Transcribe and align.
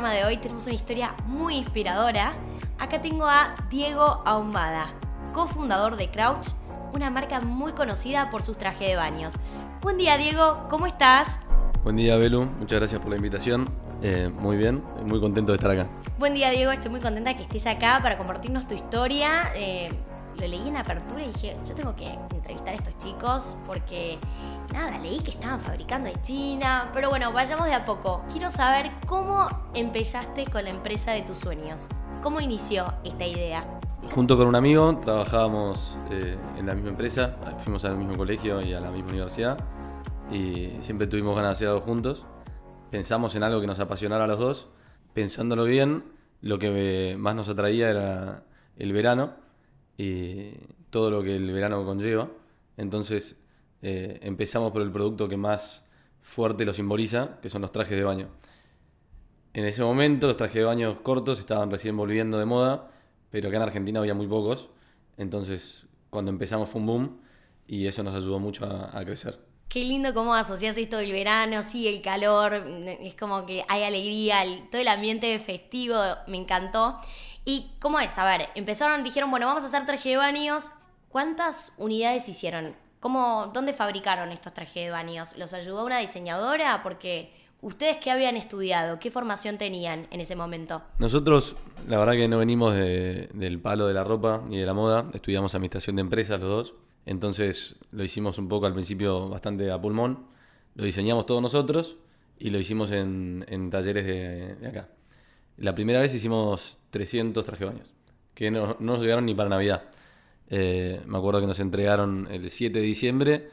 programa 0.00 0.16
de 0.16 0.26
hoy 0.26 0.36
tenemos 0.36 0.64
una 0.66 0.76
historia 0.76 1.14
muy 1.26 1.56
inspiradora. 1.56 2.34
Acá 2.78 3.02
tengo 3.02 3.26
a 3.26 3.56
Diego 3.68 4.22
Ahumada, 4.24 4.92
cofundador 5.34 5.96
de 5.96 6.08
Crouch, 6.08 6.50
una 6.94 7.10
marca 7.10 7.40
muy 7.40 7.72
conocida 7.72 8.30
por 8.30 8.44
sus 8.44 8.56
trajes 8.56 8.86
de 8.86 8.94
baños. 8.94 9.34
Buen 9.82 9.98
día 9.98 10.16
Diego, 10.16 10.68
¿cómo 10.70 10.86
estás? 10.86 11.40
Buen 11.82 11.96
día 11.96 12.16
Belu, 12.16 12.44
muchas 12.44 12.78
gracias 12.78 13.00
por 13.00 13.10
la 13.10 13.16
invitación. 13.16 13.68
Eh, 14.00 14.30
muy 14.38 14.56
bien, 14.56 14.84
muy 15.04 15.18
contento 15.18 15.50
de 15.50 15.56
estar 15.56 15.72
acá. 15.72 15.88
Buen 16.16 16.32
día 16.32 16.50
Diego, 16.50 16.70
estoy 16.70 16.92
muy 16.92 17.00
contenta 17.00 17.36
que 17.36 17.42
estés 17.42 17.66
acá 17.66 17.98
para 18.00 18.16
compartirnos 18.16 18.68
tu 18.68 18.74
historia. 18.74 19.50
Eh, 19.56 19.88
lo 20.38 20.46
leí 20.46 20.68
en 20.68 20.76
apertura 20.76 21.24
y 21.24 21.28
dije, 21.28 21.56
yo 21.66 21.74
tengo 21.74 21.94
que 21.94 22.08
entrevistar 22.30 22.68
a 22.68 22.76
estos 22.76 22.96
chicos 22.98 23.56
porque, 23.66 24.18
nada, 24.72 24.98
leí 24.98 25.18
que 25.20 25.32
estaban 25.32 25.60
fabricando 25.60 26.08
en 26.08 26.20
China. 26.22 26.90
Pero 26.94 27.10
bueno, 27.10 27.32
vayamos 27.32 27.66
de 27.66 27.74
a 27.74 27.84
poco. 27.84 28.22
Quiero 28.30 28.50
saber 28.50 28.90
cómo 29.06 29.48
empezaste 29.74 30.46
con 30.46 30.64
la 30.64 30.70
empresa 30.70 31.12
de 31.12 31.22
tus 31.22 31.38
sueños. 31.38 31.88
¿Cómo 32.22 32.40
inició 32.40 32.92
esta 33.04 33.26
idea? 33.26 33.64
Junto 34.14 34.36
con 34.36 34.46
un 34.46 34.54
amigo 34.54 34.96
trabajábamos 34.98 35.98
eh, 36.10 36.36
en 36.56 36.66
la 36.66 36.74
misma 36.74 36.90
empresa, 36.90 37.36
fuimos 37.62 37.84
al 37.84 37.98
mismo 37.98 38.16
colegio 38.16 38.60
y 38.62 38.72
a 38.72 38.80
la 38.80 38.90
misma 38.90 39.10
universidad 39.10 39.58
y 40.30 40.70
siempre 40.80 41.06
tuvimos 41.06 41.34
ganas 41.36 41.50
de 41.50 41.52
hacer 41.52 41.68
algo 41.68 41.80
juntos. 41.80 42.24
Pensamos 42.90 43.34
en 43.34 43.42
algo 43.42 43.60
que 43.60 43.66
nos 43.66 43.78
apasionara 43.80 44.24
a 44.24 44.26
los 44.26 44.38
dos. 44.38 44.68
Pensándolo 45.12 45.64
bien, 45.64 46.04
lo 46.40 46.58
que 46.58 47.16
más 47.18 47.34
nos 47.34 47.48
atraía 47.48 47.90
era 47.90 48.44
el 48.76 48.92
verano 48.92 49.47
y 49.98 50.52
todo 50.88 51.10
lo 51.10 51.22
que 51.22 51.36
el 51.36 51.50
verano 51.52 51.84
conlleva. 51.84 52.30
Entonces 52.78 53.38
eh, 53.82 54.18
empezamos 54.22 54.72
por 54.72 54.80
el 54.80 54.90
producto 54.90 55.28
que 55.28 55.36
más 55.36 55.84
fuerte 56.22 56.64
lo 56.64 56.72
simboliza, 56.72 57.38
que 57.42 57.50
son 57.50 57.60
los 57.60 57.72
trajes 57.72 57.98
de 57.98 58.04
baño. 58.04 58.28
En 59.52 59.64
ese 59.64 59.82
momento 59.82 60.28
los 60.28 60.36
trajes 60.36 60.54
de 60.54 60.64
baño 60.64 61.02
cortos 61.02 61.40
estaban 61.40 61.70
recién 61.70 61.96
volviendo 61.96 62.38
de 62.38 62.44
moda, 62.44 62.90
pero 63.30 63.48
acá 63.48 63.56
en 63.56 63.64
Argentina 63.64 63.98
había 63.98 64.14
muy 64.14 64.28
pocos. 64.28 64.70
Entonces 65.16 65.86
cuando 66.10 66.30
empezamos 66.30 66.70
fue 66.70 66.80
un 66.80 66.86
boom 66.86 67.20
y 67.66 67.86
eso 67.86 68.02
nos 68.02 68.14
ayudó 68.14 68.38
mucho 68.38 68.64
a, 68.64 69.04
crecer. 69.04 69.38
Qué 69.68 69.84
lindo 69.84 70.14
cómo 70.14 70.34
asocias 70.34 70.78
esto 70.78 70.96
del 70.96 71.12
verano, 71.12 71.62
sí, 71.62 71.86
el 71.86 72.00
calor, 72.00 72.54
es 72.54 73.14
como 73.14 73.44
que 73.44 73.64
hay 73.68 73.82
alegría, 73.82 74.42
todo 74.70 74.80
el 74.80 74.88
ambiente 74.88 75.38
festivo, 75.40 75.96
me 76.26 76.38
encantó. 76.38 76.98
¿Y 77.48 77.64
cómo 77.80 77.98
es? 77.98 78.18
A 78.18 78.26
ver, 78.26 78.50
empezaron, 78.56 79.02
dijeron, 79.02 79.30
bueno, 79.30 79.46
vamos 79.46 79.64
a 79.64 79.68
hacer 79.68 79.86
traje 79.86 80.10
de 80.10 80.16
baños. 80.18 80.70
¿Cuántas 81.08 81.72
unidades 81.78 82.28
hicieron? 82.28 82.74
¿Cómo, 83.00 83.50
¿Dónde 83.54 83.72
fabricaron 83.72 84.32
estos 84.32 84.52
trajes 84.52 84.84
de 84.84 84.90
baños? 84.90 85.34
¿Los 85.38 85.54
ayudó 85.54 85.86
una 85.86 85.98
diseñadora? 85.98 86.82
Porque 86.82 87.32
ustedes 87.62 87.96
qué 87.96 88.10
habían 88.10 88.36
estudiado, 88.36 88.98
qué 88.98 89.10
formación 89.10 89.56
tenían 89.56 90.08
en 90.10 90.20
ese 90.20 90.36
momento. 90.36 90.82
Nosotros, 90.98 91.56
la 91.88 91.98
verdad 91.98 92.16
que 92.16 92.28
no 92.28 92.36
venimos 92.36 92.74
del 92.74 93.58
palo 93.62 93.86
de 93.86 93.94
la 93.94 94.04
ropa 94.04 94.42
ni 94.46 94.58
de 94.58 94.66
la 94.66 94.74
moda, 94.74 95.06
estudiamos 95.14 95.54
administración 95.54 95.96
de 95.96 96.02
empresas 96.02 96.38
los 96.40 96.50
dos, 96.50 96.74
entonces 97.06 97.76
lo 97.92 98.04
hicimos 98.04 98.36
un 98.36 98.50
poco 98.50 98.66
al 98.66 98.74
principio 98.74 99.26
bastante 99.30 99.72
a 99.72 99.80
pulmón, 99.80 100.26
lo 100.74 100.84
diseñamos 100.84 101.24
todos 101.24 101.40
nosotros 101.40 101.96
y 102.38 102.50
lo 102.50 102.58
hicimos 102.58 102.90
en, 102.90 103.70
talleres 103.70 104.04
de 104.04 104.68
acá. 104.68 104.88
La 105.58 105.74
primera 105.74 106.00
vez 106.00 106.14
hicimos 106.14 106.78
300 106.90 107.44
traje 107.44 107.64
baños, 107.64 107.92
que 108.34 108.50
no, 108.50 108.76
nos 108.78 109.00
llegaron 109.00 109.26
ni 109.26 109.34
para 109.34 109.48
Navidad. 109.48 109.82
Eh, 110.48 111.00
me 111.04 111.18
acuerdo 111.18 111.40
que 111.40 111.48
nos 111.48 111.58
entregaron 111.58 112.28
el 112.30 112.48
7 112.48 112.78
de 112.78 112.84
diciembre 112.84 113.48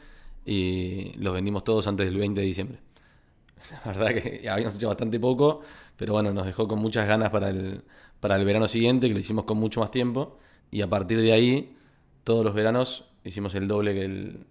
y 0.45 1.13
los 1.17 1.33
vendimos 1.33 1.63
todos 1.63 1.88
antes 1.88 2.05
del 2.05 2.17
20 2.17 2.39
de 2.41 2.47
diciembre. 2.47 2.79
La 3.85 3.91
verdad 3.91 4.21
que 4.21 4.47
habíamos 4.47 4.75
hecho 4.75 4.88
bastante 4.88 5.19
poco, 5.19 5.61
pero 5.97 6.13
bueno, 6.13 6.31
nos 6.31 6.45
dejó 6.45 6.67
con 6.67 6.77
muchas 6.77 7.07
ganas 7.07 7.31
para 7.31 7.49
el, 7.49 7.81
para 8.19 8.35
el 8.35 8.45
verano 8.45 8.67
siguiente, 8.67 9.07
que 9.07 9.13
lo 9.13 9.19
hicimos 9.19 9.45
con 9.45 9.57
mucho 9.57 9.79
más 9.79 9.89
tiempo. 9.89 10.37
Y 10.69 10.81
a 10.81 10.89
partir 10.89 11.19
de 11.19 11.33
ahí, 11.33 11.75
todos 12.23 12.45
los 12.45 12.53
veranos 12.53 13.05
hicimos 13.23 13.55
el 13.55 13.67
doble 13.67 13.95
que 13.95 14.05
el, 14.05 14.45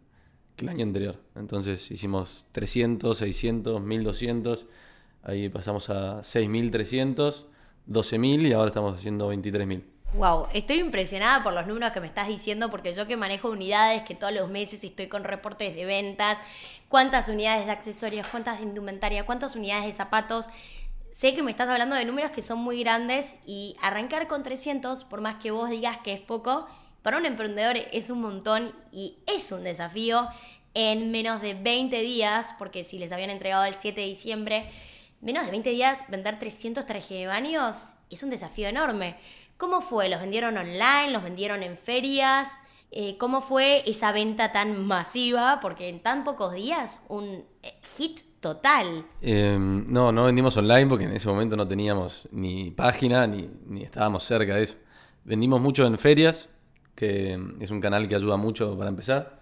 que 0.56 0.64
el 0.64 0.70
año 0.70 0.82
anterior. 0.82 1.20
Entonces 1.36 1.88
hicimos 1.92 2.46
300, 2.50 3.16
600, 3.16 3.80
1200 3.80 4.66
Ahí 5.24 5.48
pasamos 5.48 5.88
a 5.88 6.20
6.300, 6.20 7.46
12.000 7.88 8.48
y 8.48 8.52
ahora 8.52 8.68
estamos 8.68 8.98
haciendo 8.98 9.32
23.000. 9.32 9.82
Wow, 10.14 10.46
estoy 10.52 10.78
impresionada 10.78 11.42
por 11.42 11.54
los 11.54 11.66
números 11.66 11.92
que 11.92 12.00
me 12.00 12.06
estás 12.06 12.28
diciendo 12.28 12.70
porque 12.70 12.92
yo 12.92 13.06
que 13.06 13.16
manejo 13.16 13.50
unidades, 13.50 14.02
que 14.02 14.14
todos 14.14 14.32
los 14.32 14.48
meses 14.50 14.84
estoy 14.84 15.08
con 15.08 15.24
reportes 15.24 15.74
de 15.74 15.86
ventas, 15.86 16.38
cuántas 16.88 17.28
unidades 17.28 17.66
de 17.66 17.72
accesorios, 17.72 18.26
cuántas 18.26 18.58
de 18.58 18.64
indumentaria, 18.64 19.26
cuántas 19.26 19.56
unidades 19.56 19.86
de 19.86 19.92
zapatos. 19.94 20.48
Sé 21.10 21.34
que 21.34 21.42
me 21.42 21.50
estás 21.50 21.68
hablando 21.68 21.96
de 21.96 22.04
números 22.04 22.30
que 22.30 22.42
son 22.42 22.58
muy 22.58 22.80
grandes 22.80 23.40
y 23.46 23.76
arrancar 23.80 24.28
con 24.28 24.42
300, 24.42 25.04
por 25.04 25.20
más 25.20 25.36
que 25.36 25.50
vos 25.50 25.70
digas 25.70 25.98
que 26.04 26.12
es 26.12 26.20
poco, 26.20 26.68
para 27.02 27.16
un 27.16 27.24
emprendedor 27.24 27.76
es 27.92 28.10
un 28.10 28.20
montón 28.20 28.72
y 28.92 29.16
es 29.26 29.50
un 29.52 29.64
desafío 29.64 30.28
en 30.74 31.10
menos 31.10 31.40
de 31.40 31.54
20 31.54 32.00
días, 32.02 32.54
porque 32.58 32.84
si 32.84 32.98
les 32.98 33.10
habían 33.10 33.30
entregado 33.30 33.64
el 33.64 33.74
7 33.74 34.00
de 34.00 34.06
diciembre, 34.06 34.70
menos 35.24 35.44
de 35.44 35.50
20 35.50 35.70
días 35.70 36.04
vender 36.08 36.38
300 36.38 36.86
trajes 36.86 37.18
de 37.18 37.26
baños 37.26 37.94
es 38.10 38.22
un 38.22 38.30
desafío 38.30 38.68
enorme. 38.68 39.16
¿Cómo 39.56 39.80
fue? 39.80 40.08
¿Los 40.08 40.20
vendieron 40.20 40.56
online? 40.56 41.10
¿Los 41.10 41.22
vendieron 41.22 41.62
en 41.62 41.76
ferias? 41.76 42.58
Eh, 42.90 43.16
¿Cómo 43.18 43.40
fue 43.40 43.82
esa 43.90 44.12
venta 44.12 44.52
tan 44.52 44.86
masiva? 44.86 45.58
Porque 45.60 45.88
en 45.88 46.00
tan 46.00 46.24
pocos 46.24 46.54
días, 46.54 47.00
un 47.08 47.44
hit 47.96 48.20
total. 48.40 49.06
Em, 49.22 49.90
no, 49.90 50.12
no 50.12 50.26
vendimos 50.26 50.56
online 50.56 50.86
porque 50.86 51.04
en 51.04 51.12
ese 51.12 51.28
momento 51.28 51.56
no 51.56 51.66
teníamos 51.66 52.28
ni 52.30 52.70
página 52.70 53.26
ni, 53.26 53.48
ni 53.66 53.82
estábamos 53.82 54.24
cerca 54.24 54.56
de 54.56 54.64
eso. 54.64 54.76
Vendimos 55.24 55.60
mucho 55.60 55.86
en 55.86 55.96
ferias, 55.96 56.50
que 56.94 57.38
es 57.60 57.70
un 57.70 57.80
canal 57.80 58.06
que 58.06 58.14
ayuda 58.14 58.36
mucho 58.36 58.76
para 58.76 58.90
empezar. 58.90 59.40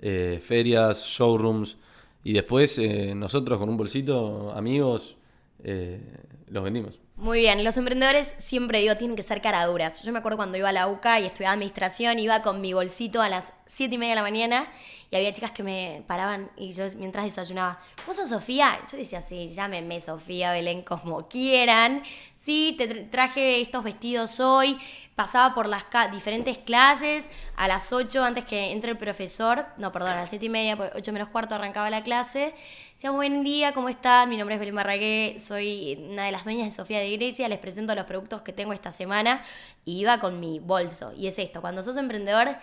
Eh, 0.00 0.40
ferias, 0.42 1.02
showrooms. 1.04 1.78
Y 2.26 2.32
después 2.32 2.76
nosotros 3.14 3.56
con 3.56 3.68
un 3.68 3.76
bolsito, 3.76 4.50
amigos, 4.50 5.16
eh, 5.62 6.00
los 6.48 6.64
vendimos. 6.64 6.98
Muy 7.14 7.38
bien, 7.38 7.62
los 7.62 7.76
emprendedores 7.76 8.34
siempre 8.38 8.80
digo, 8.80 8.96
tienen 8.96 9.16
que 9.16 9.22
ser 9.22 9.40
caraduras. 9.40 10.02
Yo 10.02 10.10
me 10.10 10.18
acuerdo 10.18 10.36
cuando 10.36 10.58
iba 10.58 10.70
a 10.70 10.72
la 10.72 10.88
UCA 10.88 11.20
y 11.20 11.26
estudiaba 11.26 11.52
administración, 11.52 12.18
iba 12.18 12.42
con 12.42 12.60
mi 12.60 12.72
bolsito 12.72 13.22
a 13.22 13.28
las 13.28 13.44
7 13.68 13.94
y 13.94 13.98
media 13.98 14.14
de 14.14 14.16
la 14.16 14.22
mañana 14.22 14.66
y 15.08 15.14
había 15.14 15.32
chicas 15.32 15.52
que 15.52 15.62
me 15.62 16.02
paraban 16.08 16.50
y 16.56 16.72
yo 16.72 16.82
mientras 16.96 17.26
desayunaba, 17.26 17.80
¿vos 18.08 18.16
sos 18.16 18.28
Sofía? 18.28 18.76
Yo 18.90 18.98
decía, 18.98 19.20
sí, 19.20 19.46
llámenme 19.46 20.00
Sofía, 20.00 20.50
Belén, 20.50 20.82
como 20.82 21.28
quieran. 21.28 22.02
Sí, 22.34 22.74
te 22.76 22.88
traje 23.04 23.60
estos 23.60 23.84
vestidos 23.84 24.40
hoy, 24.40 24.76
pasaba 25.16 25.54
por 25.54 25.66
las 25.66 25.84
diferentes 26.12 26.58
clases, 26.58 27.30
a 27.56 27.66
las 27.66 27.90
8 27.90 28.22
antes 28.22 28.44
que 28.44 28.70
entre 28.72 28.90
el 28.90 28.98
profesor, 28.98 29.64
no, 29.78 29.90
perdón, 29.90 30.10
a 30.12 30.16
las 30.16 30.28
7 30.28 30.44
y 30.44 30.48
media, 30.50 30.74
8 30.74 30.90
pues 30.92 31.12
menos 31.12 31.30
cuarto 31.30 31.54
arrancaba 31.54 31.88
la 31.88 32.02
clase. 32.02 32.54
Decía, 32.92 33.10
buen 33.10 33.42
día, 33.42 33.72
¿cómo 33.72 33.88
están? 33.88 34.28
Mi 34.28 34.36
nombre 34.36 34.56
es 34.56 34.60
Belén 34.60 35.40
soy 35.40 36.06
una 36.10 36.26
de 36.26 36.32
las 36.32 36.44
dueñas 36.44 36.68
de 36.68 36.72
Sofía 36.72 36.98
de 36.98 37.08
Iglesia, 37.08 37.48
les 37.48 37.58
presento 37.58 37.94
los 37.94 38.04
productos 38.04 38.42
que 38.42 38.52
tengo 38.52 38.74
esta 38.74 38.92
semana 38.92 39.42
y 39.86 39.98
iba 40.00 40.20
con 40.20 40.38
mi 40.38 40.58
bolso. 40.58 41.14
Y 41.14 41.28
es 41.28 41.38
esto, 41.38 41.62
cuando 41.62 41.82
sos 41.82 41.96
emprendedor 41.96 42.54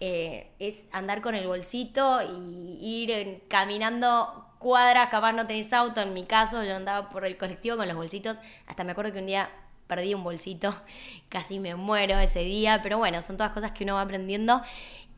eh, 0.00 0.50
es 0.58 0.88
andar 0.92 1.20
con 1.20 1.34
el 1.34 1.46
bolsito 1.46 2.20
y 2.22 2.78
ir 2.80 3.42
caminando 3.48 4.46
cuadras, 4.58 5.10
capaz 5.10 5.32
no 5.32 5.46
tenés 5.46 5.74
auto, 5.74 6.00
en 6.00 6.14
mi 6.14 6.24
caso 6.24 6.64
yo 6.64 6.74
andaba 6.74 7.10
por 7.10 7.26
el 7.26 7.36
colectivo 7.36 7.76
con 7.76 7.86
los 7.86 7.96
bolsitos, 7.96 8.38
hasta 8.66 8.82
me 8.82 8.92
acuerdo 8.92 9.12
que 9.12 9.18
un 9.18 9.26
día 9.26 9.50
perdí 9.88 10.14
un 10.14 10.22
bolsito, 10.22 10.80
casi 11.28 11.58
me 11.58 11.74
muero 11.74 12.16
ese 12.18 12.44
día, 12.44 12.80
pero 12.82 12.98
bueno, 12.98 13.20
son 13.22 13.36
todas 13.36 13.52
cosas 13.52 13.72
que 13.72 13.82
uno 13.82 13.94
va 13.94 14.02
aprendiendo. 14.02 14.62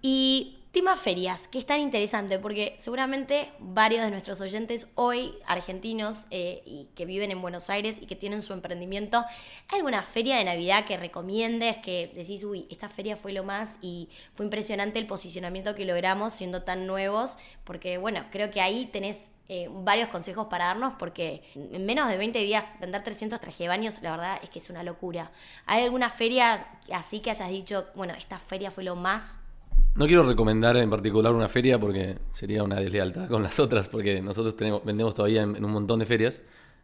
Y 0.00 0.60
Tema 0.72 0.96
ferias, 0.96 1.48
que 1.48 1.58
es 1.58 1.66
tan 1.66 1.80
interesante 1.80 2.38
porque 2.38 2.76
seguramente 2.78 3.50
varios 3.58 4.04
de 4.04 4.12
nuestros 4.12 4.40
oyentes 4.40 4.86
hoy, 4.94 5.34
argentinos 5.44 6.26
eh, 6.30 6.62
y 6.64 6.86
que 6.94 7.06
viven 7.06 7.32
en 7.32 7.42
Buenos 7.42 7.70
Aires 7.70 7.98
y 8.00 8.06
que 8.06 8.14
tienen 8.14 8.40
su 8.40 8.52
emprendimiento, 8.52 9.24
¿hay 9.66 9.78
alguna 9.78 10.02
feria 10.04 10.36
de 10.36 10.44
Navidad 10.44 10.84
que 10.84 10.96
recomiendes, 10.96 11.78
que 11.78 12.12
decís, 12.14 12.44
uy, 12.44 12.68
esta 12.70 12.88
feria 12.88 13.16
fue 13.16 13.32
lo 13.32 13.42
más 13.42 13.78
y 13.82 14.10
fue 14.34 14.46
impresionante 14.46 15.00
el 15.00 15.08
posicionamiento 15.08 15.74
que 15.74 15.84
logramos 15.84 16.34
siendo 16.34 16.62
tan 16.62 16.86
nuevos? 16.86 17.36
Porque 17.64 17.98
bueno, 17.98 18.26
creo 18.30 18.52
que 18.52 18.60
ahí 18.60 18.86
tenés 18.86 19.32
eh, 19.52 19.68
varios 19.68 20.08
consejos 20.10 20.46
para 20.46 20.66
darnos 20.66 20.94
porque 20.96 21.42
en 21.56 21.84
menos 21.84 22.08
de 22.08 22.16
20 22.16 22.38
días 22.38 22.64
vender 22.80 23.02
300 23.02 23.40
trajes 23.40 23.58
de 23.58 23.66
baños, 23.66 24.00
la 24.00 24.12
verdad 24.12 24.38
es 24.44 24.48
que 24.48 24.60
es 24.60 24.70
una 24.70 24.84
locura. 24.84 25.32
¿Hay 25.66 25.82
alguna 25.82 26.08
feria 26.08 26.68
así 26.92 27.18
que 27.18 27.30
hayas 27.30 27.50
dicho, 27.50 27.86
bueno, 27.96 28.14
esta 28.16 28.38
feria 28.38 28.70
fue 28.70 28.84
lo 28.84 28.94
más? 28.94 29.40
No 29.96 30.06
quiero 30.06 30.22
recomendar 30.22 30.76
en 30.76 30.88
particular 30.88 31.34
una 31.34 31.48
feria 31.48 31.80
porque 31.80 32.16
sería 32.30 32.62
una 32.62 32.76
deslealtad 32.76 33.28
con 33.28 33.42
las 33.42 33.58
otras, 33.58 33.88
porque 33.88 34.22
nosotros 34.22 34.54
vendemos 34.84 35.16
todavía 35.16 35.42
en, 35.42 35.64
un 35.64 35.72
montón 35.72 35.98
de 35.98 36.06
ferias. 36.06 36.40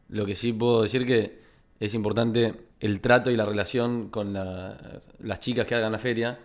Lo 0.09 0.27
que 0.27 0.35
sí 0.35 0.53
puedo 0.53 0.83
decir 0.83 1.07
que 1.07 1.41
es 1.79 1.95
importante 1.95 2.67
el 2.81 3.01
trato 3.01 3.31
y 3.31 3.37
la 3.37 3.47
relación 3.47 4.11
con 4.11 4.33
las 4.35 5.39
chicas 5.39 5.69
que 5.69 5.77
hagan 5.77 5.93
la 5.93 6.01
feria 6.01 6.41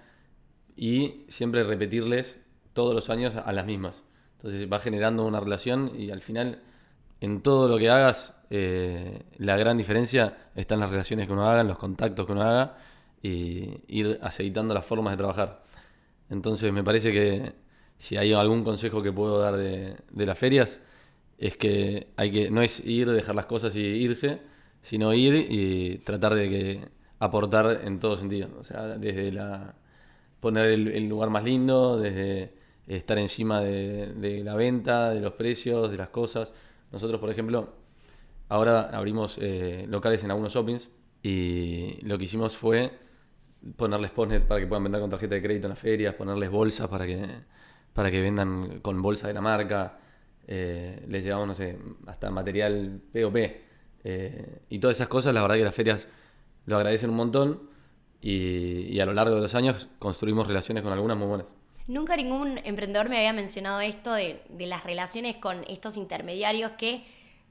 y 0.75 1.25
siempre 1.29 1.63
repetirles 1.63 2.37
todos 2.73 2.93
los 2.93 3.09
años 3.09 3.37
a 3.37 3.51
las 3.53 3.65
mismas. 3.65 4.03
Entonces 4.41 4.71
va 4.71 4.79
generando 4.79 5.25
una 5.25 5.39
relación 5.39 5.91
y 5.95 6.09
al 6.09 6.21
final 6.21 6.59
en 7.19 7.41
todo 7.41 7.67
lo 7.67 7.77
que 7.77 7.91
hagas, 7.91 8.33
eh, 8.49 9.21
la 9.37 9.55
gran 9.55 9.77
diferencia 9.77 10.35
está 10.55 10.73
en 10.73 10.81
las 10.81 10.89
relaciones 10.89 11.27
que 11.27 11.33
uno 11.33 11.47
haga, 11.47 11.61
en 11.61 11.67
los 11.67 11.77
contactos 11.77 12.25
que 12.25 12.31
uno 12.31 12.41
haga 12.41 12.75
y 13.21 13.81
ir 13.87 14.17
aceitando 14.23 14.73
las 14.73 14.83
formas 14.83 15.13
de 15.13 15.17
trabajar. 15.17 15.61
Entonces 16.31 16.73
me 16.73 16.83
parece 16.83 17.11
que 17.11 17.53
si 17.99 18.17
hay 18.17 18.33
algún 18.33 18.63
consejo 18.63 19.03
que 19.03 19.11
puedo 19.11 19.37
dar 19.39 19.57
de, 19.57 19.95
las 20.25 20.39
ferias, 20.39 20.79
es 21.37 21.55
que 21.57 22.07
hay 22.17 22.31
que 22.31 22.49
no 22.49 22.63
es 22.63 22.79
ir, 22.79 23.11
dejar 23.11 23.35
las 23.35 23.45
cosas 23.45 23.75
y 23.75 23.81
irse, 23.81 24.39
sino 24.81 25.13
ir 25.13 25.35
y 25.35 25.99
tratar 25.99 26.33
de 26.33 26.49
que 26.49 26.89
aportar 27.19 27.81
en 27.83 27.99
todo 27.99 28.17
sentido. 28.17 28.49
O 28.59 28.63
sea, 28.63 28.97
desde 28.97 29.31
la 29.31 29.75
poner 30.39 30.65
el, 30.65 31.07
lugar 31.07 31.29
más 31.29 31.43
lindo, 31.43 31.99
desde 31.99 32.53
estar 32.97 33.17
encima 33.17 33.61
de, 33.61 34.41
la 34.43 34.55
venta, 34.55 35.11
de 35.11 35.21
los 35.21 35.33
precios, 35.33 35.91
de 35.91 35.97
las 35.97 36.09
cosas. 36.09 36.53
Nosotros, 36.91 37.19
por 37.19 37.29
ejemplo, 37.29 37.73
ahora 38.49 38.89
abrimos 38.93 39.37
eh, 39.41 39.85
locales 39.87 40.23
en 40.23 40.31
algunos 40.31 40.53
shoppings 40.53 40.89
y 41.23 41.99
lo 42.01 42.17
que 42.17 42.25
hicimos 42.25 42.57
fue 42.57 42.91
ponerles 43.75 44.11
postnet 44.11 44.45
para 44.45 44.59
que 44.59 44.67
puedan 44.67 44.83
vender 44.83 45.01
con 45.01 45.09
tarjeta 45.09 45.35
de 45.35 45.41
crédito 45.41 45.67
en 45.67 45.71
las 45.71 45.79
ferias, 45.79 46.15
ponerles 46.15 46.49
bolsas 46.49 46.87
para 46.87 47.05
que, 47.05 47.27
para 47.93 48.11
que 48.11 48.21
vendan 48.21 48.79
con 48.81 49.01
bolsa 49.01 49.27
de 49.27 49.33
la 49.33 49.41
marca. 49.41 49.99
Eh, 50.47 51.05
les 51.07 51.23
llevamos, 51.23 51.47
no 51.47 51.55
sé, 51.55 51.77
hasta 52.07 52.29
material 52.31 53.01
POP. 53.13 53.37
Eh, 54.03 54.61
y 54.69 54.79
todas 54.79 54.97
esas 54.97 55.07
cosas, 55.07 55.33
la 55.33 55.41
verdad 55.41 55.55
que 55.55 55.63
las 55.63 55.75
ferias 55.75 56.07
lo 56.65 56.77
agradecen 56.77 57.11
un 57.11 57.15
montón 57.15 57.69
y, 58.21 58.99
a 58.99 59.05
lo 59.05 59.13
largo 59.13 59.35
de 59.35 59.41
los 59.41 59.55
años 59.55 59.89
construimos 59.99 60.47
relaciones 60.47 60.83
con 60.83 60.93
algunas 60.93 61.17
muy 61.17 61.27
buenas. 61.27 61.53
Nunca 61.87 62.15
ningún 62.15 62.59
emprendedor 62.63 63.09
me 63.09 63.17
había 63.17 63.33
mencionado 63.33 63.81
esto 63.81 64.13
de, 64.13 64.41
las 64.59 64.83
relaciones 64.83 65.35
con 65.37 65.63
estos 65.67 65.97
intermediarios 65.97 66.73
que 66.73 67.05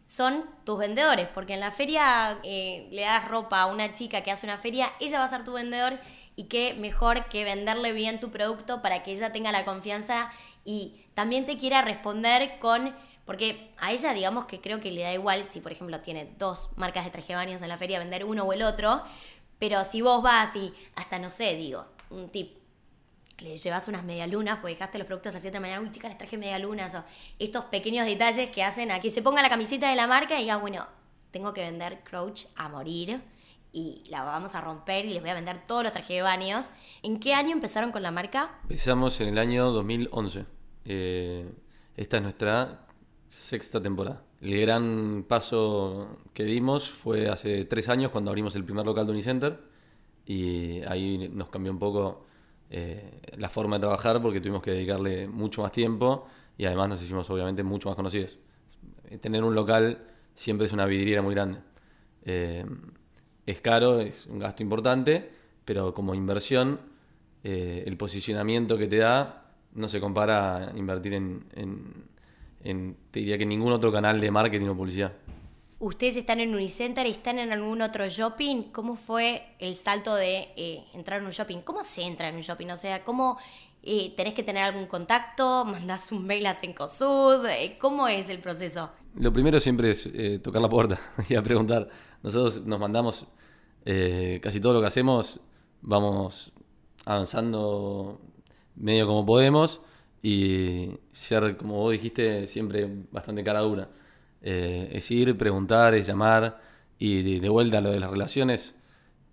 son 0.05 0.44
tus 0.65 0.79
vendedores, 0.79 1.29
porque 1.29 1.55
en 1.55 1.61
la 1.61 1.71
feria 1.71 2.38
eh, 2.43 2.88
le 2.91 3.03
das 3.03 3.29
ropa 3.29 3.61
a 3.62 3.67
una 3.67 3.93
chica 3.93 4.23
que 4.23 4.31
hace 4.31 4.47
una 4.47 4.56
feria, 4.56 4.93
ella 4.99 5.19
va 5.19 5.25
a 5.25 5.29
ser 5.29 5.44
tu 5.44 5.53
vendedor 5.53 5.99
y 6.37 6.44
qué 6.44 6.75
mejor 6.75 7.27
que 7.27 7.44
venderle 7.44 7.93
bien 7.93 8.19
tu 8.19 8.31
producto 8.31 8.82
para 8.82 9.03
que 9.03 9.12
ella 9.12 9.32
tenga 9.32 9.53
la 9.53 9.65
confianza 9.65 10.33
y 10.65 11.05
también 11.15 11.47
te 11.47 11.59
quiera 11.59 11.83
responder 11.83 12.59
con 12.59 12.94
porque 13.31 13.71
a 13.79 13.93
ella, 13.93 14.12
digamos 14.12 14.47
que 14.47 14.61
creo 14.61 14.81
que 14.81 14.91
le 14.91 15.03
da 15.03 15.12
igual 15.12 15.47
si, 15.47 15.61
por 15.61 15.71
ejemplo, 15.71 16.00
tiene 16.00 16.35
dos 16.37 16.71
marcas 16.75 17.05
de 17.05 17.12
traje 17.12 17.37
de 17.37 17.53
en 17.53 17.69
la 17.69 17.79
feria, 17.79 18.00
vender 18.00 18.25
uno 18.25 18.43
o 18.43 18.53
el 18.53 18.61
otro. 18.61 19.05
Pero 19.61 19.85
si 19.85 20.00
vos 20.03 20.21
vas 20.21 20.56
y 20.56 20.75
hasta, 20.97 21.21
no 21.21 21.31
sé, 21.31 21.55
digo, 21.55 21.87
un 22.11 22.29
tip, 22.31 22.56
le 23.40 23.56
llevas 23.56 23.88
unas 23.88 24.04
medialunas, 24.04 24.58
pues 24.60 24.75
dejaste 24.75 24.98
los 24.98 25.06
productos 25.06 25.34
a 25.34 25.40
7 25.40 25.50
de 25.50 25.54
la 25.54 25.60
mañana, 25.60 25.82
uy, 25.82 25.90
chicas, 25.90 26.10
les 26.10 26.19
traje 26.19 26.37
medialunas, 26.38 26.96
estos 27.38 27.64
pequeños 27.66 28.06
detalles 28.06 28.50
que 28.50 28.62
hacen 28.62 28.90
a 28.90 29.00
que 29.00 29.10
se 29.10 29.22
ponga 29.22 29.42
la 29.42 29.48
camiseta 29.48 29.88
de 29.88 29.96
la 29.96 30.06
marca 30.06 30.38
y 30.38 30.42
diga, 30.42 30.56
bueno, 30.56 30.87
tengo 31.31 31.52
que 31.52 31.62
vender 31.62 32.00
Crouch 32.04 32.46
a 32.56 32.69
morir 32.69 33.20
y 33.72 34.02
la 34.08 34.25
vamos 34.25 34.54
a 34.54 34.60
romper 34.60 35.04
y 35.04 35.12
les 35.12 35.22
voy 35.22 35.31
a 35.31 35.34
vender 35.34 35.66
todos 35.66 35.84
los 35.84 35.92
trajes 35.92 36.16
de 36.16 36.22
baños. 36.22 36.70
¿En 37.02 37.20
qué 37.20 37.34
año 37.34 37.52
empezaron 37.52 37.92
con 37.92 38.02
la 38.02 38.10
marca? 38.10 38.58
Empezamos 38.62 39.20
en 39.20 39.28
el 39.28 39.38
año 39.38 39.70
2011. 39.70 40.44
Eh, 40.84 41.50
esta 41.96 42.16
es 42.16 42.22
nuestra 42.22 42.87
sexta 43.28 43.81
temporada. 43.81 44.22
El 44.40 44.60
gran 44.60 45.25
paso 45.28 46.19
que 46.32 46.44
dimos 46.44 46.90
fue 46.90 47.28
hace 47.28 47.64
tres 47.64 47.88
años 47.88 48.10
cuando 48.10 48.31
abrimos 48.31 48.56
el 48.56 48.64
primer 48.64 48.84
local 48.84 49.06
de 49.06 49.12
Unicenter 49.12 49.60
y 50.26 50.81
ahí 50.82 51.28
nos 51.32 51.48
cambió 51.48 51.70
un 51.72 51.78
poco 51.78 52.26
eh, 52.70 53.20
la 53.37 53.49
forma 53.49 53.76
de 53.76 53.81
trabajar 53.81 54.22
porque 54.22 54.40
tuvimos 54.40 54.62
que 54.62 54.70
dedicarle 54.70 55.26
mucho 55.26 55.62
más 55.62 55.72
tiempo 55.72 56.28
y 56.56 56.64
además 56.64 56.90
nos 56.90 57.02
hicimos 57.02 57.28
obviamente 57.28 57.62
mucho 57.62 57.88
más 57.88 57.96
conocidos. 57.96 58.38
Eh, 59.08 59.19
tener 59.19 59.43
un 59.43 59.55
local 59.55 59.99
siempre 60.34 60.67
es 60.67 60.72
una 60.72 60.87
vidriera 60.87 61.20
muy 61.20 61.34
grande. 61.34 61.58
Eh, 62.25 62.64
es 63.44 63.61
caro, 63.61 64.00
es 64.00 64.26
un 64.26 64.38
gasto 64.38 64.62
importante, 64.62 65.31
pero 65.64 65.93
como 65.94 66.14
inversión 66.14 66.78
el 67.43 67.96
posicionamiento 67.96 68.76
que 68.76 68.87
te 68.87 68.99
da 68.99 69.50
no 69.73 69.88
se 69.88 69.99
compara 69.99 70.69
a 70.69 70.76
invertir 70.76 71.14
en 71.14 71.46
te 72.62 73.20
diría 73.20 73.38
que 73.38 73.46
ningún 73.46 73.73
otro 73.73 73.90
canal 73.90 74.20
de 74.20 74.31
marketing 74.31 74.69
o 74.69 74.76
publicidad. 74.76 75.12
Ustedes 75.81 76.17
están 76.17 76.41
en 76.41 76.55
Unicenter 76.55 77.06
y 77.06 77.11
están 77.12 77.38
en 77.38 77.53
algún 77.53 77.81
otro 77.81 78.06
shopping. 78.06 78.65
¿Cómo 78.65 78.97
fue 78.97 79.55
el 79.59 79.77
salto 79.77 80.15
de 80.15 80.50
eh, 80.55 80.85
entrar 80.93 81.21
en 81.21 81.25
un 81.25 81.32
shopping? 81.32 81.62
¿Cómo 81.62 81.82
se 81.82 82.03
entra 82.03 82.29
en 82.29 82.35
un 82.35 82.43
shopping? 82.43 82.67
O 82.67 82.77
sea, 82.77 83.03
¿cómo 83.03 83.38
eh, 83.82 84.12
tenés 84.15 84.35
que 84.35 84.43
tener 84.43 84.62
algún 84.62 84.85
contacto? 84.85 85.65
¿Mandás 85.65 86.12
un 86.12 86.27
mail 86.27 86.44
a 86.44 86.55
Cencosud? 86.55 87.47
Eh, 87.47 87.79
¿Cómo 87.81 88.06
es 88.09 88.29
el 88.29 88.41
proceso? 88.41 88.91
Lo 89.15 89.32
primero 89.32 89.59
siempre 89.59 89.93
es 89.93 90.06
tocar 90.43 90.61
la 90.61 90.69
puerta 90.69 91.00
y 91.31 91.35
a 91.35 91.43
preguntar. 91.43 91.88
Nosotros 92.23 92.67
nos 92.67 92.79
mandamos 92.79 93.26
casi 93.83 94.61
todo 94.61 94.75
lo 94.75 94.81
que 94.83 94.87
hacemos, 94.87 95.41
vamos 95.81 96.53
avanzando 97.06 98.21
medio 98.76 99.06
como 99.06 99.25
podemos 99.25 99.81
y 100.23 100.91
ser, 101.11 101.56
como 101.56 101.79
vos 101.79 101.93
dijiste, 101.93 102.47
siempre 102.47 102.87
bastante 103.11 103.43
cara 103.43 103.61
dura. 103.61 103.88
Eh, 104.42 104.90
es 104.92 105.10
ir, 105.10 105.37
preguntar, 105.37 105.94
es 105.94 106.06
llamar 106.06 106.60
y 106.98 107.38
de, 107.40 107.48
vuelta 107.48 107.81
lo 107.81 107.90
de 107.90 108.00
las 108.00 108.10
relaciones 108.10 108.75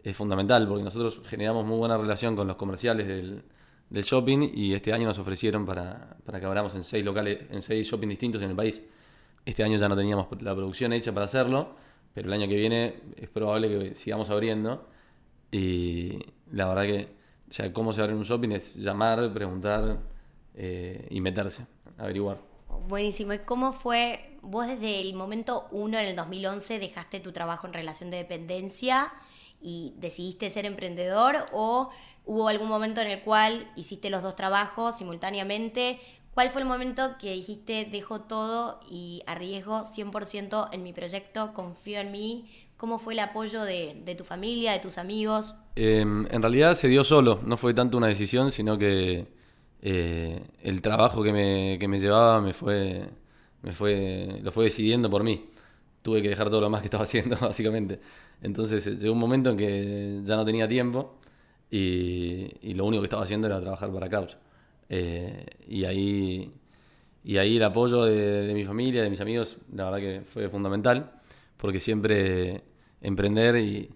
es 0.04 0.15
fundamental 0.15 0.68
porque 0.68 0.83
nosotros 0.83 1.21
generamos 1.27 1.65
muy 1.65 1.77
buena 1.77 1.98
relación 1.98 2.36
con 2.36 2.48
los 2.48 2.57
comerciales 2.57 3.07
del, 3.07 3.44
shopping 3.89 4.51
y 4.54 4.74
este 4.74 4.92
año 4.92 5.07
nos 5.07 5.18
ofrecieron 5.18 5.65
para, 5.65 6.18
para, 6.25 6.39
que 6.42 6.45
abramos 6.45 6.75
en 6.75 6.83
seis 6.83 7.06
locales, 7.06 7.39
en 7.50 7.62
seis 7.62 7.88
shopping 7.89 8.09
distintos 8.09 8.42
en 8.42 8.50
el 8.50 8.56
país. 8.56 8.81
Este 9.45 9.63
año 9.63 9.77
ya 9.77 9.88
no 9.88 9.95
teníamos 9.95 10.27
la 10.42 10.54
producción 10.54 10.92
hecha 10.92 11.13
para 11.13 11.25
hacerlo, 11.25 11.75
pero 12.13 12.27
el 12.27 12.33
año 12.33 12.50
que 12.50 12.56
viene 12.56 12.95
es 13.15 13.30
probable 13.30 13.69
que 13.69 13.95
sigamos 13.95 14.30
abriendo 14.30 14.88
y 15.51 16.19
la 16.51 16.68
verdad 16.68 16.83
que, 16.83 17.09
o 17.50 17.54
sea, 17.54 17.71
cómo 17.71 17.94
se 17.94 18.01
abre 18.01 18.13
un 18.13 18.24
shopping 18.24 18.50
es 18.51 18.75
llamar, 18.75 19.31
preguntar 19.33 20.00
eh, 20.56 21.07
y 21.09 21.21
meterse, 21.21 21.65
averiguar. 21.98 22.47
Buenísimo. 22.88 23.34
¿Y 23.34 23.40
cómo 23.40 23.71
fue, 23.71 24.38
vos 24.42 24.68
desde 24.68 25.02
el 25.02 25.14
momento 25.14 25.68
uno 25.71 25.97
en 25.97 26.06
el 26.06 26.16
2011 26.16 26.80
dejaste 26.80 27.19
tu 27.19 27.31
trabajo 27.31 27.68
en 27.68 27.74
relación 27.74 28.12
de 28.12 28.18
dependencia 28.18 29.14
y 29.62 29.94
decidiste 29.97 30.50
ser 30.50 30.66
emprendedor 30.66 31.45
o 31.52 31.90
hubo 32.26 32.47
algún 32.47 32.68
momento 32.68 33.02
en 33.02 33.07
el 33.07 33.21
cual 33.21 33.71
hiciste 33.76 34.09
los 34.09 34.21
dos 34.21 34.36
trabajos 34.36 34.97
simultáneamente? 34.97 36.00
¿Cuál 36.33 36.52
fue 36.52 36.62
el 36.62 36.68
momento 36.68 37.18
que 37.19 37.33
dijiste 37.33 37.88
dejo 37.92 38.21
todo 38.21 38.80
y 38.90 39.24
arriesgo 39.26 39.81
100% 39.81 40.69
en 40.71 40.83
mi 40.83 40.94
proyecto, 40.94 41.54
confío 41.54 42.00
en 42.00 42.12
mí? 42.12 42.50
¿Cómo 42.78 43.00
fue 43.00 43.14
el 43.14 43.19
apoyo 43.19 43.64
de, 43.64 44.16
tu 44.16 44.24
familia, 44.24 44.74
de 44.74 44.80
tus 44.80 45.00
amigos? 45.00 45.56
Em, 45.76 46.28
en 46.30 46.42
realidad 46.44 46.76
se 46.76 46.88
dio 46.90 47.04
solo, 47.04 47.40
no 47.44 47.57
fue 47.57 47.74
tanto 47.74 47.97
una 47.97 48.06
decisión, 48.06 48.52
sino 48.52 48.78
que 48.78 49.26
eh, 49.81 50.42
el 50.64 50.81
trabajo 50.81 51.24
que 51.24 51.31
me, 51.31 51.78
que 51.80 51.88
me 51.88 52.00
llevaba 52.00 52.42
me 52.42 52.54
fue, 52.54 53.07
me 53.62 53.72
fue, 53.74 54.40
lo 54.44 54.52
fue 54.52 54.66
decidiendo 54.66 55.10
por 55.10 55.24
mí. 55.24 55.50
Tuve 56.02 56.22
que 56.22 56.30
dejar 56.30 56.50
todo 56.50 56.62
lo 56.62 56.69
más 56.69 56.81
que 56.81 56.88
estaba 56.88 57.04
haciendo, 57.06 57.38
básicamente. 57.40 58.00
Entonces 58.42 58.86
eh, 58.88 58.98
llegó 58.98 59.14
un 59.14 59.19
momento 59.19 59.52
en 59.52 59.57
que 59.57 60.22
ya 60.24 60.36
no 60.36 60.46
tenía 60.46 60.68
tiempo 60.68 61.18
y, 61.69 62.48
y 62.62 62.74
lo 62.74 62.86
único 62.86 63.02
que 63.02 63.07
estaba 63.07 63.24
haciendo 63.24 63.48
era 63.48 63.60
trabajar 63.62 63.92
para 63.92 64.10
Couch. 64.10 64.34
Eh, 64.90 65.46
y, 65.68 65.84
ahí, 65.86 66.52
y 67.24 67.38
ahí 67.38 67.57
el 67.57 67.64
apoyo 67.64 68.06
de, 68.06 68.54
mi 68.54 68.64
familia, 68.66 69.04
de 69.04 69.10
mis 69.10 69.19
amigos, 69.19 69.57
la 69.74 69.86
verdad 69.86 70.00
que 70.00 70.22
fue 70.26 70.50
fundamental, 70.50 71.12
porque 71.57 71.80
siempre 71.80 72.64
emprender 73.02 73.57
y, 73.57 73.90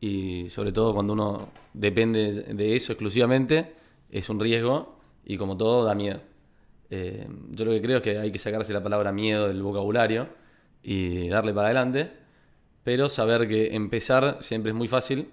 y 0.00 0.48
sobre 0.50 0.72
todo 0.72 0.94
cuando 0.94 1.14
uno 1.14 1.48
depende 1.72 2.32
de 2.32 2.76
eso 2.76 2.92
exclusivamente, 2.92 3.74
es 4.10 4.28
un 4.28 4.40
riesgo 4.40 4.95
y 5.26 5.36
como 5.36 5.56
todo 5.56 5.84
da 5.84 5.94
miedo. 5.94 6.20
Eh, 6.88 7.26
yo 7.50 7.64
lo 7.64 7.72
que 7.72 7.82
creo 7.82 7.96
es 7.98 8.02
que 8.02 8.18
hay 8.18 8.30
que 8.30 8.38
sacarse 8.38 8.72
la 8.72 8.82
palabra 8.82 9.12
miedo 9.12 9.48
del 9.48 9.60
vocabulario 9.60 10.28
y 10.82 11.28
darle 11.28 11.52
para 11.52 11.66
adelante, 11.66 12.12
pero 12.84 13.08
saber 13.08 13.48
que 13.48 13.74
empezar 13.74 14.38
siempre 14.40 14.70
es 14.70 14.76
muy 14.76 14.86
fácil 14.86 15.28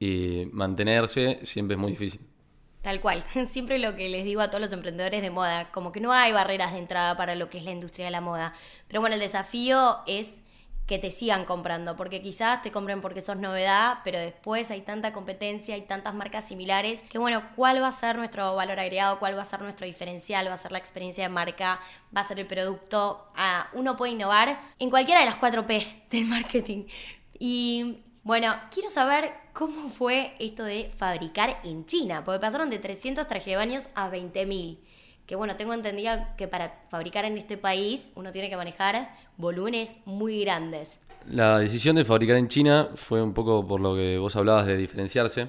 y 0.00 0.46
mantenerse 0.52 1.38
siempre 1.44 1.76
es 1.76 1.80
muy 1.80 1.92
difícil. 1.92 2.20
Tal 2.82 3.00
cual, 3.00 3.22
siempre 3.46 3.78
lo 3.78 3.94
que 3.94 4.08
les 4.08 4.24
digo 4.24 4.40
a 4.40 4.48
todos 4.48 4.62
los 4.62 4.72
emprendedores 4.72 5.22
de 5.22 5.30
moda, 5.30 5.70
como 5.70 5.92
que 5.92 6.00
no 6.00 6.12
hay 6.12 6.32
barreras 6.32 6.72
de 6.72 6.78
entrada 6.78 7.16
para 7.16 7.36
lo 7.36 7.48
que 7.48 7.58
es 7.58 7.64
la 7.64 7.70
industria 7.70 8.06
de 8.06 8.10
la 8.10 8.20
moda, 8.20 8.54
pero 8.88 9.00
bueno, 9.00 9.14
el 9.14 9.20
desafío 9.20 9.98
es 10.06 10.42
que 10.90 10.98
te 10.98 11.12
sigan 11.12 11.44
comprando, 11.44 11.94
porque 11.94 12.20
quizás 12.20 12.62
te 12.62 12.72
compren 12.72 13.00
porque 13.00 13.20
sos 13.20 13.36
novedad, 13.36 13.98
pero 14.02 14.18
después 14.18 14.72
hay 14.72 14.80
tanta 14.80 15.12
competencia, 15.12 15.76
hay 15.76 15.82
tantas 15.82 16.14
marcas 16.14 16.48
similares, 16.48 17.04
que 17.04 17.16
bueno, 17.16 17.44
¿cuál 17.54 17.80
va 17.80 17.86
a 17.86 17.92
ser 17.92 18.18
nuestro 18.18 18.56
valor 18.56 18.80
agregado? 18.80 19.20
¿Cuál 19.20 19.38
va 19.38 19.42
a 19.42 19.44
ser 19.44 19.60
nuestro 19.60 19.86
diferencial? 19.86 20.48
¿Va 20.48 20.54
a 20.54 20.56
ser 20.56 20.72
la 20.72 20.78
experiencia 20.78 21.22
de 21.22 21.28
marca? 21.28 21.78
¿Va 22.14 22.22
a 22.22 22.24
ser 22.24 22.40
el 22.40 22.48
producto? 22.48 23.30
Ah, 23.36 23.68
uno 23.72 23.96
puede 23.96 24.14
innovar 24.14 24.60
en 24.80 24.90
cualquiera 24.90 25.20
de 25.20 25.26
las 25.26 25.36
4 25.36 25.64
P 25.64 26.06
del 26.10 26.24
marketing. 26.24 26.86
Y 27.38 28.02
bueno, 28.24 28.52
quiero 28.72 28.90
saber 28.90 29.32
cómo 29.52 29.90
fue 29.90 30.34
esto 30.40 30.64
de 30.64 30.90
fabricar 30.98 31.60
en 31.62 31.86
China, 31.86 32.24
porque 32.24 32.40
pasaron 32.40 32.68
de 32.68 32.80
300 32.80 33.28
trajes 33.28 33.46
de 33.46 33.56
baños 33.56 33.88
a 33.94 34.10
20.000. 34.10 34.80
que 35.30 35.36
bueno, 35.36 35.54
tengo 35.54 35.72
entendido 35.72 36.12
que 36.36 36.48
para 36.48 36.80
fabricar 36.88 37.24
en 37.24 37.38
este 37.38 37.56
país 37.56 38.10
uno 38.16 38.32
tiene 38.32 38.50
que 38.50 38.56
manejar 38.56 39.14
volúmenes 39.36 40.00
muy 40.04 40.40
grandes. 40.40 40.98
La 41.28 41.60
decisión 41.60 41.94
de 41.94 42.04
fabricar 42.04 42.34
en 42.34 42.48
China 42.48 42.88
fue 42.96 43.22
un 43.22 43.32
poco 43.32 43.64
por 43.64 43.78
lo 43.78 43.94
que 43.94 44.18
vos 44.18 44.34
hablabas 44.34 44.66
de 44.66 44.76
diferenciarse. 44.76 45.46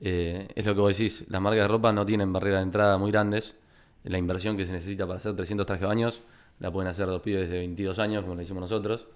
Eh, 0.00 0.46
es 0.54 0.64
lo 0.64 0.76
que 0.76 0.80
vos 0.80 0.96
decís, 0.96 1.24
las 1.26 1.40
marcas 1.40 1.64
de 1.64 1.66
ropa 1.66 1.92
no 1.92 2.06
tienen 2.06 2.32
barreras 2.32 2.60
de 2.60 2.62
entrada 2.62 2.98
muy 2.98 3.10
grandes. 3.10 3.56
La 4.04 4.16
inversión 4.16 4.56
que 4.56 4.64
se 4.64 4.70
necesita 4.70 5.08
para 5.08 5.18
hacer 5.18 5.34
300 5.34 5.66
trajes 5.66 5.80
de 5.80 5.86
baños 5.88 6.20
la 6.60 6.70
pueden 6.70 6.88
hacer 6.88 7.06
dos 7.06 7.20
pibes 7.20 7.50
de 7.50 7.58
22 7.58 7.98
años, 7.98 8.22
como 8.22 8.36
lo 8.36 8.42
hicimos 8.42 8.60
nosotros. 8.60 9.08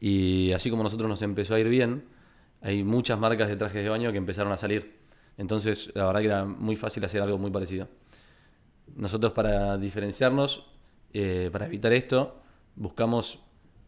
Y 0.00 0.52
así 0.52 0.70
como 0.70 0.82
nosotros 0.84 1.06
nos 1.06 1.20
empezó 1.20 1.54
a 1.54 1.60
ir 1.60 1.68
bien, 1.68 2.02
hay 2.62 2.82
muchas 2.82 3.18
marcas 3.18 3.48
de 3.48 3.56
trajes 3.56 3.84
de 3.84 3.90
baño 3.90 4.10
que 4.10 4.16
empezaron 4.16 4.52
a 4.52 4.56
salir. 4.56 4.96
Entonces, 5.36 5.90
la 5.94 6.06
verdad 6.06 6.20
que 6.20 6.26
era 6.28 6.44
muy 6.46 6.76
fácil 6.76 7.04
hacer 7.04 7.20
algo 7.20 7.36
muy 7.36 7.50
parecido. 7.50 7.88
Nosotros 8.96 9.32
para 9.32 9.78
diferenciarnos, 9.78 10.66
eh, 11.12 11.50
para 11.52 11.66
evitar 11.66 11.92
esto, 11.92 12.40
buscamos 12.76 13.40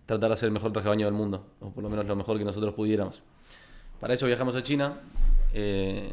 tratar 0.06 0.30
de 0.30 0.34
hacer 0.34 0.46
el 0.48 0.52
mejor 0.52 0.72
traje 0.72 0.86
de 0.86 0.90
baño 0.90 1.06
del 1.06 1.14
mundo, 1.14 1.46
o 1.60 1.70
por 1.70 1.82
lo 1.82 1.90
menos 1.90 2.06
lo 2.06 2.16
mejor 2.16 2.38
que 2.38 2.44
nosotros 2.44 2.74
pudiéramos. 2.74 3.22
Para 4.00 4.14
eso 4.14 4.26
viajamos 4.26 4.54
a 4.56 4.62
China, 4.62 5.00
eh, 5.52 6.12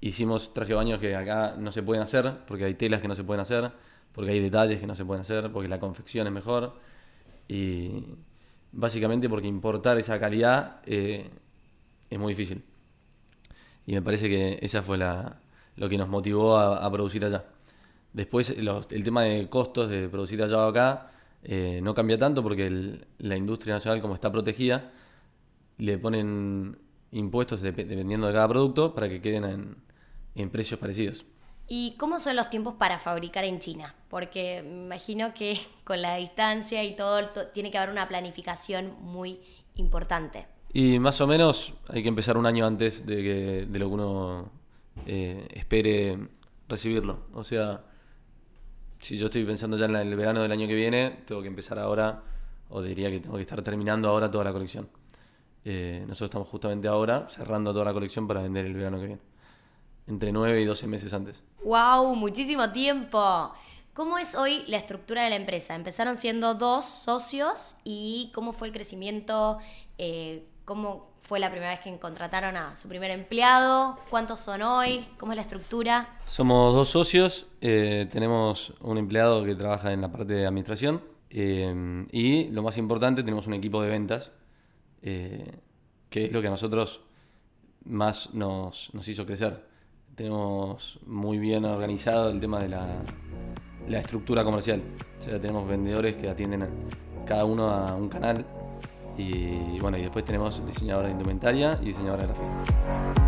hicimos 0.00 0.54
traje 0.54 0.70
de 0.70 0.76
baño 0.76 0.98
que 0.98 1.14
acá 1.16 1.56
no 1.58 1.72
se 1.72 1.82
pueden 1.82 2.02
hacer, 2.02 2.32
porque 2.46 2.64
hay 2.64 2.74
telas 2.74 3.00
que 3.00 3.08
no 3.08 3.14
se 3.14 3.24
pueden 3.24 3.40
hacer, 3.40 3.70
porque 4.12 4.30
hay 4.32 4.40
detalles 4.40 4.80
que 4.80 4.86
no 4.86 4.96
se 4.96 5.04
pueden 5.04 5.22
hacer, 5.22 5.50
porque 5.52 5.68
la 5.68 5.80
confección 5.80 6.26
es 6.26 6.32
mejor, 6.32 6.74
y 7.48 8.04
básicamente 8.72 9.28
porque 9.28 9.48
importar 9.48 9.98
esa 9.98 10.18
calidad 10.18 10.80
eh, 10.86 11.28
es 12.08 12.18
muy 12.18 12.32
difícil. 12.32 12.62
Y 13.86 13.92
me 13.92 14.02
parece 14.02 14.28
que 14.28 14.58
esa 14.62 14.82
fue 14.82 14.98
la, 14.98 15.40
lo 15.76 15.88
que 15.88 15.98
nos 15.98 16.08
motivó 16.08 16.58
a, 16.58 16.90
producir 16.92 17.24
allá. 17.24 17.44
Después, 18.12 18.50
el 18.50 19.04
tema 19.04 19.22
de 19.22 19.48
costos 19.48 19.88
de 19.88 20.08
producir 20.08 20.42
allá 20.42 20.58
o 20.58 20.68
acá 20.68 21.10
eh, 21.42 21.80
no 21.82 21.94
cambia 21.94 22.18
tanto 22.18 22.42
porque 22.42 23.00
la 23.18 23.36
industria 23.36 23.74
nacional, 23.74 24.00
como 24.00 24.14
está 24.14 24.30
protegida, 24.30 24.90
le 25.78 25.96
ponen 25.98 26.78
impuestos 27.12 27.60
dependiendo 27.62 28.26
de 28.26 28.32
cada 28.32 28.48
producto 28.48 28.94
para 28.94 29.08
que 29.08 29.20
queden 29.20 29.76
en, 30.34 30.50
precios 30.50 30.78
parecidos. 30.78 31.24
¿Y 31.66 31.94
cómo 31.98 32.18
son 32.18 32.34
los 32.34 32.50
tiempos 32.50 32.74
para 32.74 32.98
fabricar 32.98 33.44
en 33.44 33.58
China? 33.58 33.94
Porque 34.08 34.62
me 34.62 34.84
imagino 34.86 35.32
que 35.34 35.58
con 35.84 36.02
la 36.02 36.16
distancia 36.16 36.84
y 36.84 36.96
todo, 36.96 37.28
tiene 37.52 37.70
que 37.70 37.78
haber 37.78 37.90
una 37.90 38.08
planificación 38.08 38.94
muy 39.00 39.40
importante. 39.76 40.46
Y 40.72 40.98
más 40.98 41.20
o 41.20 41.26
menos 41.26 41.72
hay 41.88 42.02
que 42.02 42.08
empezar 42.08 42.36
un 42.36 42.46
año 42.46 42.66
antes 42.66 43.06
de, 43.06 43.16
que, 43.16 43.66
de 43.68 43.78
lo 43.78 43.88
que 43.88 43.94
uno 43.94 44.50
eh, 45.06 45.48
espere 45.52 46.18
recibirlo. 46.68 47.26
O 47.34 47.42
sea, 47.42 47.84
si 49.00 49.16
yo 49.16 49.26
estoy 49.26 49.44
pensando 49.44 49.76
ya 49.76 49.86
en 49.86 49.96
el 49.96 50.14
verano 50.14 50.42
del 50.42 50.52
año 50.52 50.68
que 50.68 50.74
viene, 50.74 51.22
tengo 51.26 51.40
que 51.40 51.48
empezar 51.48 51.78
ahora, 51.78 52.22
o 52.68 52.82
diría 52.82 53.10
que 53.10 53.20
tengo 53.20 53.36
que 53.36 53.42
estar 53.42 53.60
terminando 53.62 54.08
ahora 54.08 54.30
toda 54.30 54.44
la 54.44 54.52
colección. 54.52 54.88
Eh, 55.64 56.04
nosotros 56.06 56.28
estamos 56.28 56.48
justamente 56.48 56.88
ahora 56.88 57.26
cerrando 57.28 57.72
toda 57.72 57.86
la 57.86 57.92
colección 57.92 58.26
para 58.28 58.42
vender 58.42 58.66
el 58.66 58.74
verano 58.74 58.98
que 59.00 59.06
viene. 59.06 59.22
Entre 60.06 60.32
9 60.32 60.60
y 60.60 60.64
12 60.64 60.86
meses 60.86 61.12
antes. 61.12 61.42
¡Wow! 61.64 62.14
Muchísimo 62.14 62.70
tiempo. 62.72 63.52
¿Cómo 63.94 64.18
es 64.18 64.34
hoy 64.34 64.64
la 64.66 64.76
estructura 64.76 65.24
de 65.24 65.30
la 65.30 65.36
empresa? 65.36 65.74
Empezaron 65.74 66.16
siendo 66.16 66.54
dos 66.54 66.84
socios 66.84 67.76
y 67.84 68.30
cómo 68.34 68.52
fue 68.52 68.68
el 68.68 68.72
crecimiento, 68.72 69.58
eh, 69.98 70.46
cómo 70.70 71.10
fue 71.22 71.40
la 71.40 71.50
primera 71.50 71.72
vez 71.72 71.80
que 71.80 71.98
contrataron 71.98 72.56
a 72.56 72.76
su 72.76 72.86
primer 72.86 73.10
empleado, 73.10 73.98
cuántos 74.08 74.38
son 74.38 74.62
hoy, 74.62 75.04
cómo 75.18 75.32
es 75.32 75.36
la 75.36 75.42
estructura. 75.42 76.20
Somos 76.26 76.72
dos 76.76 76.88
socios, 76.88 77.48
eh, 77.60 78.06
tenemos 78.08 78.72
un 78.80 78.96
empleado 78.96 79.44
que 79.44 79.56
trabaja 79.56 79.92
en 79.92 80.00
la 80.00 80.12
parte 80.12 80.32
de 80.34 80.46
administración 80.46 81.02
y 81.28 82.44
lo 82.50 82.62
más 82.62 82.78
importante, 82.78 83.24
tenemos 83.24 83.48
un 83.48 83.54
equipo 83.54 83.82
de 83.82 83.88
ventas 83.88 84.30
eh, 85.02 85.58
que 86.08 86.26
es 86.26 86.32
lo 86.32 86.40
que 86.40 86.46
a 86.46 86.50
nosotros 86.50 87.00
más 87.84 88.32
nos, 88.32 88.92
hizo 89.08 89.26
crecer. 89.26 89.66
Tenemos 90.14 91.00
muy 91.04 91.38
bien 91.38 91.64
organizado 91.64 92.30
el 92.30 92.40
tema 92.40 92.60
de 92.60 92.68
la, 92.68 92.86
la 93.88 93.98
estructura 93.98 94.44
comercial. 94.44 94.84
O 95.18 95.40
tenemos 95.40 95.68
vendedores 95.68 96.14
que 96.14 96.30
atienden 96.30 96.68
cada 97.26 97.44
uno 97.44 97.70
a 97.70 97.92
un 97.96 98.08
canal. 98.08 98.46
Y 99.20 99.78
bueno, 99.80 99.98
y 99.98 100.02
después 100.02 100.24
tenemos 100.24 100.64
diseñadora 100.66 101.08
de 101.08 101.12
indumentaria 101.12 101.78
y 101.82 101.86
diseñadora 101.86 102.22
de 102.22 102.28
gráfica. 102.28 103.20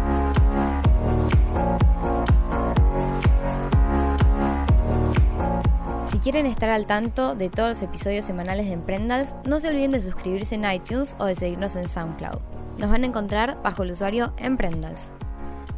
quieren 6.23 6.47
estar 6.47 6.71
al 6.71 6.87
tanto 6.87 7.35
de 7.35 7.51
todos 7.51 7.71
los 7.71 7.83
episodios 7.83 8.25
semanales 8.25 8.67
de 8.67 8.73
Emprendals, 8.75 9.35
no 9.45 9.59
se 9.59 9.69
olviden 9.69 9.91
de 9.91 10.01
suscribirse 10.01 10.55
en 10.55 10.71
iTunes 10.71 11.17
o 11.19 11.25
de 11.25 11.35
seguirnos 11.35 11.75
en 11.75 11.89
SoundCloud. 11.89 12.39
Nos 12.79 12.91
van 12.91 13.03
a 13.03 13.07
encontrar 13.07 13.61
bajo 13.63 13.83
el 13.83 13.91
usuario 13.91 14.33
Emprendals. 14.37 15.13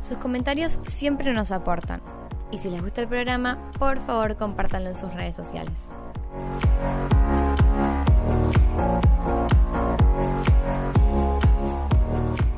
Sus 0.00 0.18
comentarios 0.18 0.80
siempre 0.84 1.32
nos 1.32 1.50
aportan. 1.50 2.02
Y 2.50 2.58
si 2.58 2.70
les 2.70 2.82
gusta 2.82 3.00
el 3.00 3.08
programa, 3.08 3.58
por 3.78 3.98
favor 3.98 4.36
compártanlo 4.36 4.90
en 4.90 4.96
sus 4.96 5.12
redes 5.14 5.34
sociales. 5.34 5.92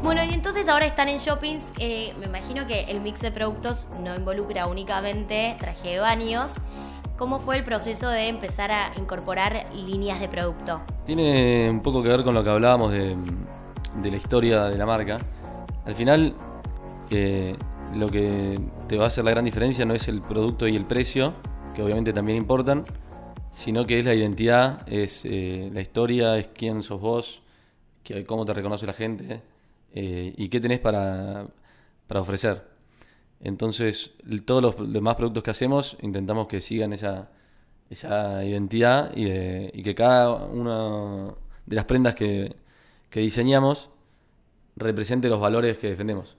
Bueno, 0.06 0.22
y 0.22 0.32
entonces 0.32 0.68
ahora 0.68 0.86
están 0.86 1.08
en 1.08 1.18
shoppings. 1.18 1.72
Eh, 1.80 2.14
me 2.20 2.26
imagino 2.26 2.64
que 2.64 2.82
el 2.82 3.00
mix 3.00 3.20
de 3.22 3.32
productos 3.32 3.88
no 4.04 4.14
involucra 4.14 4.68
únicamente 4.68 5.56
traje 5.58 5.94
de 5.94 5.98
baños, 5.98 6.58
¿Cómo 7.18 7.40
fue 7.40 7.56
el 7.56 7.64
proceso 7.64 8.08
de 8.10 8.28
empezar 8.28 8.70
a 8.70 8.92
incorporar 8.98 9.66
líneas 9.74 10.20
de 10.20 10.28
producto? 10.28 10.82
Tiene 11.06 11.68
un 11.68 11.80
poco 11.80 12.04
que 12.04 12.10
ver 12.10 12.22
con 12.22 12.34
lo 12.34 12.44
que 12.44 12.50
hablábamos 12.50 12.92
de, 12.92 13.16
la 14.04 14.16
historia 14.16 14.64
de 14.66 14.78
la 14.78 14.86
marca. 14.86 15.16
Al 15.86 15.94
final, 15.96 16.34
eh, 17.10 17.56
lo 17.96 18.08
que 18.08 18.60
te 18.86 18.98
va 18.98 19.04
a 19.04 19.06
hacer 19.08 19.24
la 19.24 19.32
gran 19.32 19.44
diferencia 19.44 19.84
no 19.86 19.94
es 19.94 20.06
el 20.06 20.20
producto 20.22 20.68
y 20.68 20.76
el 20.76 20.84
precio, 20.84 21.32
que 21.74 21.82
obviamente 21.82 22.12
también 22.12 22.38
importan, 22.38 22.84
sino 23.52 23.86
que 23.86 23.98
es 23.98 24.04
la 24.04 24.14
identidad, 24.14 24.86
es 24.86 25.24
eh, 25.24 25.70
la 25.72 25.80
historia, 25.80 26.36
es 26.36 26.48
quién 26.54 26.82
sos 26.84 27.00
vos, 27.00 27.42
cómo 28.26 28.44
te 28.44 28.54
reconoce 28.54 28.86
la 28.86 28.92
gente 28.92 29.42
eh, 29.96 30.32
y 30.36 30.48
qué 30.48 30.60
tenés 30.60 30.78
para, 30.78 31.48
para 32.06 32.20
ofrecer. 32.20 32.62
Entonces, 33.40 34.14
todos 34.44 34.62
los 34.62 34.92
demás 34.92 35.16
productos 35.16 35.42
que 35.42 35.50
hacemos 35.50 35.96
intentamos 36.02 36.46
que 36.46 36.60
sigan 36.60 36.92
esa, 36.92 37.30
esa 37.90 38.44
identidad 38.44 39.12
y, 39.14 39.82
que 39.82 39.94
cada 39.94 40.32
una 40.34 41.34
de 41.66 41.76
las 41.76 41.84
prendas 41.84 42.14
que, 42.14 42.56
diseñamos 43.10 43.88
represente 44.76 45.30
los 45.30 45.40
valores 45.40 45.78
que 45.78 45.88
defendemos. 45.88 46.36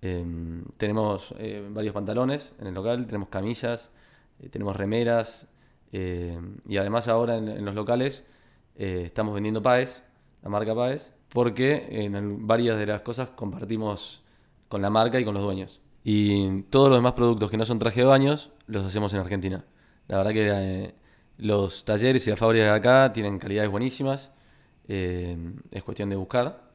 Em, 0.00 0.64
tenemos 0.78 1.32
eh, 1.38 1.64
varios 1.70 1.94
pantalones 1.94 2.52
en 2.58 2.66
el 2.66 2.74
local, 2.74 3.06
tenemos 3.06 3.28
camisas, 3.28 3.92
eh, 4.40 4.48
tenemos 4.48 4.74
remeras 4.74 5.46
em, 5.92 6.56
y 6.66 6.78
además 6.78 7.06
ahora 7.06 7.36
en, 7.36 7.64
los 7.64 7.76
locales 7.76 8.26
eh, 8.74 9.04
estamos 9.06 9.32
vendiendo 9.32 9.62
Paes, 9.62 10.02
la 10.42 10.48
marca 10.48 10.74
Paes, 10.74 11.12
porque 11.32 11.86
en 11.90 12.46
varias 12.46 12.78
de 12.78 12.86
las 12.86 13.00
cosas 13.00 13.30
compartimos 13.30 14.22
con 14.68 14.82
la 14.82 14.90
marca 14.90 15.18
y 15.18 15.24
con 15.24 15.34
los 15.34 15.42
dueños. 15.42 15.80
Y 16.04 16.62
todos 16.64 16.90
los 16.90 16.98
demás 16.98 17.12
productos 17.12 17.50
que 17.50 17.56
no 17.56 17.64
son 17.64 17.78
traje 17.78 18.00
de 18.00 18.06
baños 18.06 18.50
los 18.66 18.84
hacemos 18.84 19.12
en 19.14 19.20
Argentina. 19.20 19.64
La 20.08 20.18
verdad 20.18 20.32
que 20.32 20.50
eh, 20.52 20.94
los 21.38 21.84
talleres 21.84 22.26
y 22.26 22.30
las 22.30 22.38
fábricas 22.38 22.66
de 22.66 22.72
acá 22.72 23.12
tienen 23.12 23.38
calidades 23.38 23.70
buenísimas. 23.70 24.30
Eh, 24.88 25.36
es 25.70 25.82
cuestión 25.82 26.10
de 26.10 26.16
buscar. 26.16 26.70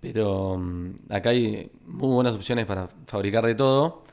Pero 0.00 0.58
mm, 0.58 0.90
acá 1.10 1.30
hay 1.30 1.72
muy 1.86 2.12
buenas 2.14 2.34
opciones 2.34 2.66
para 2.66 2.88
fabricar 3.06 3.44
de 3.46 3.54
todo. 3.56 4.04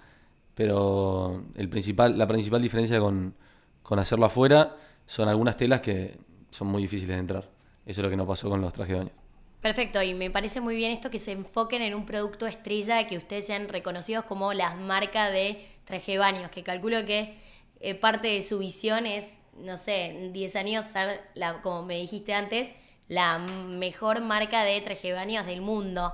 Pero 0.56 1.44
el 1.56 1.70
principal, 1.70 2.18
la 2.18 2.28
principal 2.28 2.62
diferencia 2.62 3.00
con, 3.00 3.36
con 3.84 4.00
hacerlo 4.00 4.26
afuera 4.26 4.78
son 5.06 5.30
algunas 5.30 5.58
telas 5.58 5.82
que 5.82 6.18
son 6.50 6.70
muy 6.70 6.82
difíciles 6.82 7.16
de 7.16 7.20
entrar. 7.20 7.50
Eso 7.86 8.02
es 8.02 8.04
lo 8.04 8.10
que 8.10 8.18
no 8.18 8.26
pasó 8.26 8.50
con 8.50 8.62
los 8.62 8.74
trajes 8.74 8.94
de 8.94 9.00
baño. 9.00 9.23
Perfecto, 9.64 10.04
y 10.04 10.14
me 10.14 10.30
parece 10.30 10.60
muy 10.60 10.76
bien 10.76 10.92
esto 10.92 11.10
que 11.10 11.20
se 11.20 11.32
enfoquen 11.32 11.82
en 11.82 11.96
un 11.96 12.06
producto 12.06 12.46
estrella, 12.48 13.08
que 13.08 13.16
ustedes 13.16 13.46
sean 13.46 13.70
reconocidos 13.70 14.26
como 14.26 14.52
las 14.52 14.76
marcas 14.76 15.32
de 15.32 15.66
traje 15.86 16.18
baños, 16.18 16.52
que 16.52 16.64
calculo 16.64 17.06
que 17.06 17.38
eh, 17.80 17.96
parte 17.96 18.28
de 18.28 18.44
su 18.44 18.60
visión 18.60 19.06
es, 19.06 19.46
no 19.58 19.78
sé, 19.78 20.08
en 20.08 20.34
10 20.34 20.58
años 20.58 20.86
ser, 20.86 21.22
la, 21.34 21.62
como 21.62 21.84
me 21.84 21.96
dijiste 21.96 22.34
antes, 22.34 22.74
la 23.08 23.40
mejor 23.40 24.20
marca 24.20 24.64
de 24.64 24.82
traje 24.82 25.14
baños 25.14 25.46
del 25.46 25.62
mundo. 25.62 26.14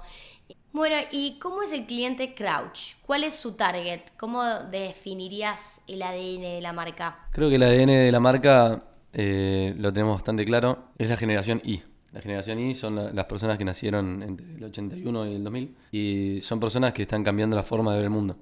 Bueno, 0.71 0.97
¿y 1.09 1.39
cómo 1.39 1.63
es 1.63 1.73
el 1.73 1.87
cliente 1.87 2.35
Crouch? 2.35 2.97
¿Cuál 3.01 3.23
es 3.23 3.33
su 3.33 3.53
target? 3.53 4.01
¿Cómo 4.17 4.43
definirías 4.69 5.81
el 5.87 6.03
ADN 6.03 6.41
de 6.41 6.61
la 6.61 6.71
marca? 6.71 7.27
Creo 7.31 7.49
que 7.49 7.55
el 7.55 7.63
ADN 7.63 7.87
de 7.87 8.11
la 8.11 8.19
marca 8.19 8.83
eh, 9.11 9.73
lo 9.75 9.91
tenemos 9.91 10.17
bastante 10.17 10.45
claro, 10.45 10.91
es 10.99 11.09
la 11.09 11.17
generación 11.17 11.63
I. 11.65 11.81
La 12.11 12.21
generación 12.21 12.59
Y 12.59 12.73
son 12.73 13.15
las 13.15 13.25
personas 13.25 13.57
que 13.57 13.65
nacieron 13.65 14.23
entre 14.23 14.45
el 14.55 14.63
81 14.63 15.27
y 15.27 15.35
el 15.35 15.43
2000 15.43 15.75
y 15.91 16.41
son 16.41 16.59
personas 16.59 16.93
que 16.93 17.03
están 17.03 17.23
cambiando 17.23 17.55
la 17.55 17.63
forma 17.63 17.91
de 17.91 17.97
ver 17.97 18.05
el 18.05 18.09
mundo. 18.09 18.37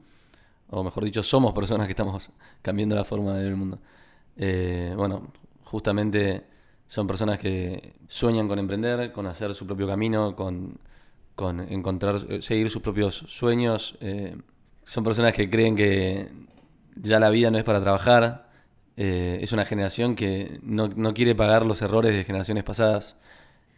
o 0.70 0.84
mejor 0.84 1.04
dicho, 1.04 1.24
somos 1.24 1.54
personas 1.54 1.88
que 1.88 1.92
estamos 1.92 2.30
cambiando 2.62 2.96
la 2.96 3.04
forma 3.04 3.34
de 3.34 3.40
ver 3.40 3.50
el 3.50 3.58
mundo. 3.58 3.80
Eh, 4.38 4.94
bueno, 4.96 5.32
justamente 5.64 6.46
son 6.88 7.08
personas 7.08 7.38
que 7.38 7.94
sueñan 8.08 8.48
con 8.48 8.60
emprender, 8.60 9.12
con 9.12 9.28
hacer 9.28 9.54
su 9.54 9.66
propio 9.66 9.88
camino, 9.88 10.36
con, 10.36 10.80
con 11.36 11.60
encontrar, 11.60 12.42
seguir 12.42 12.70
sus 12.70 12.82
propios 12.82 13.16
sueños. 13.16 13.98
Eh, 14.00 14.38
son 14.86 15.04
personas 15.04 15.34
que 15.34 15.50
creen 15.50 15.76
que 15.76 16.30
ya 16.96 17.20
la 17.20 17.30
vida 17.30 17.52
no 17.52 17.58
es 17.58 17.64
para 17.64 17.82
trabajar. 17.82 18.50
Eh, 18.96 19.40
es 19.42 19.52
una 19.52 19.66
generación 19.66 20.16
que 20.16 20.60
no, 20.64 20.88
no, 20.88 21.14
quiere 21.14 21.36
pagar 21.36 21.66
los 21.66 21.82
errores 21.82 22.16
de 22.16 22.24
generaciones 22.24 22.64
pasadas. 22.64 23.16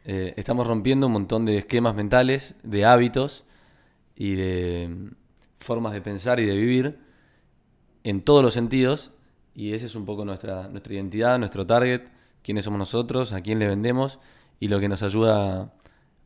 Estamos 0.09 0.65
rompiendo 0.65 1.07
un 1.07 1.13
montón 1.13 1.45
de 1.45 1.57
esquemas 1.57 1.93
mentales, 1.93 2.55
de 2.63 2.85
hábitos 2.85 3.45
y 4.15 4.35
de 4.35 5.11
formas 5.59 5.93
de 5.93 6.01
pensar 6.01 6.39
y 6.39 6.45
de 6.45 6.55
vivir 6.55 6.99
en 8.03 8.21
todos 8.21 8.43
los 8.43 8.53
sentidos 8.53 9.11
y 9.53 9.73
ese 9.73 9.87
es 9.87 9.95
un 9.95 10.05
poco 10.05 10.25
nuestra, 10.25 10.67
nuestra 10.69 10.93
identidad, 10.93 11.37
nuestro 11.37 11.65
target, 11.67 12.03
quiénes 12.41 12.65
somos 12.65 12.79
nosotros, 12.79 13.33
a 13.33 13.41
quién 13.41 13.59
le 13.59 13.67
vendemos 13.67 14.19
y 14.59 14.67
lo 14.67 14.79
que 14.79 14.87
nos 14.87 15.03
ayuda 15.03 15.73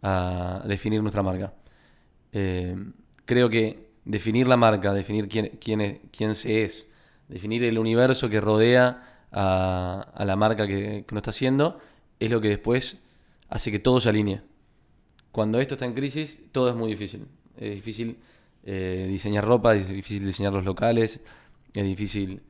a, 0.01 0.63
definir 0.67 1.01
nuestra 1.01 1.23
marca. 1.23 1.53
Eh, 2.31 2.75
creo 3.25 3.49
que 3.49 3.89
definir 4.05 4.47
la 4.47 4.57
marca, 4.57 4.93
definir 4.93 5.27
quién, 5.27 5.57
quién, 5.59 6.01
quién 6.11 6.35
se 6.35 6.63
es, 6.63 6.87
definir 7.27 7.63
el 7.63 7.79
universo 7.79 8.29
que 8.29 8.39
rodea 8.39 9.27
a, 9.31 10.23
la 10.25 10.35
marca 10.35 10.67
que, 10.67 11.05
que 11.07 11.15
está 11.15 11.31
haciendo, 11.31 11.79
es 12.19 12.29
lo 12.29 12.39
que 12.39 12.49
después 12.49 13.02
hace 13.53 13.71
que 13.71 13.77
todo 13.77 13.99
se 13.99 14.09
alinee. 14.09 14.41
Cuando 15.31 15.59
esto 15.59 15.75
está 15.75 15.85
en 15.85 15.93
crisis, 15.93 16.39
todo 16.51 16.69
es 16.69 16.75
muy 16.75 16.89
difícil. 16.89 17.27
Es 17.55 17.75
difícil 17.75 18.17
eh, 18.63 19.05
diseñar 19.07 19.45
ropa, 19.45 19.75
es 19.75 19.89
difícil 19.89 20.25
diseñar 20.25 20.51
los 20.51 20.65
locales, 20.65 21.19
es 21.75 21.83
difícil 21.83 22.41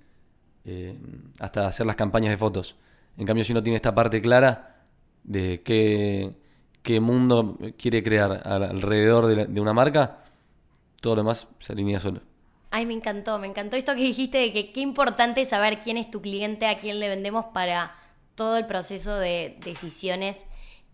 eh, 0.63 0.97
hasta 1.39 1.67
hacer 1.67 1.85
las 1.85 1.97
campañas 1.97 2.31
de 2.31 2.37
fotos. 2.37 2.77
En 3.17 3.25
cambio, 3.25 3.43
si 3.43 3.51
uno 3.51 3.61
tiene 3.61 3.75
esta 3.75 3.93
parte 3.93 4.21
clara 4.21 4.81
de 5.25 5.61
qué, 5.61 6.99
mundo 7.01 7.57
quiere 7.77 8.01
crear 8.01 8.41
alrededor 8.47 9.49
de, 9.49 9.59
una 9.61 9.73
marca, 9.73 10.23
todo 11.01 11.15
lo 11.15 11.23
demás 11.23 11.49
se 11.59 11.73
alinea 11.73 11.99
solo. 11.99 12.21
Ay, 12.71 12.85
me 12.85 12.93
encantó, 12.93 13.39
me 13.39 13.47
encantó 13.47 13.75
esto 13.75 13.93
que 13.93 14.03
dijiste 14.03 14.37
de 14.37 14.53
que 14.53 14.71
qué 14.71 14.79
importante 14.79 15.45
saber 15.45 15.81
quién 15.81 15.97
es 15.97 16.09
tu 16.09 16.21
cliente, 16.21 16.65
a 16.65 16.77
quién 16.77 17.01
le 17.01 17.09
vendemos 17.09 17.45
para 17.53 17.93
todo 18.35 18.57
el 18.57 18.65
proceso 18.65 19.15
de 19.17 19.59
decisiones 19.65 20.45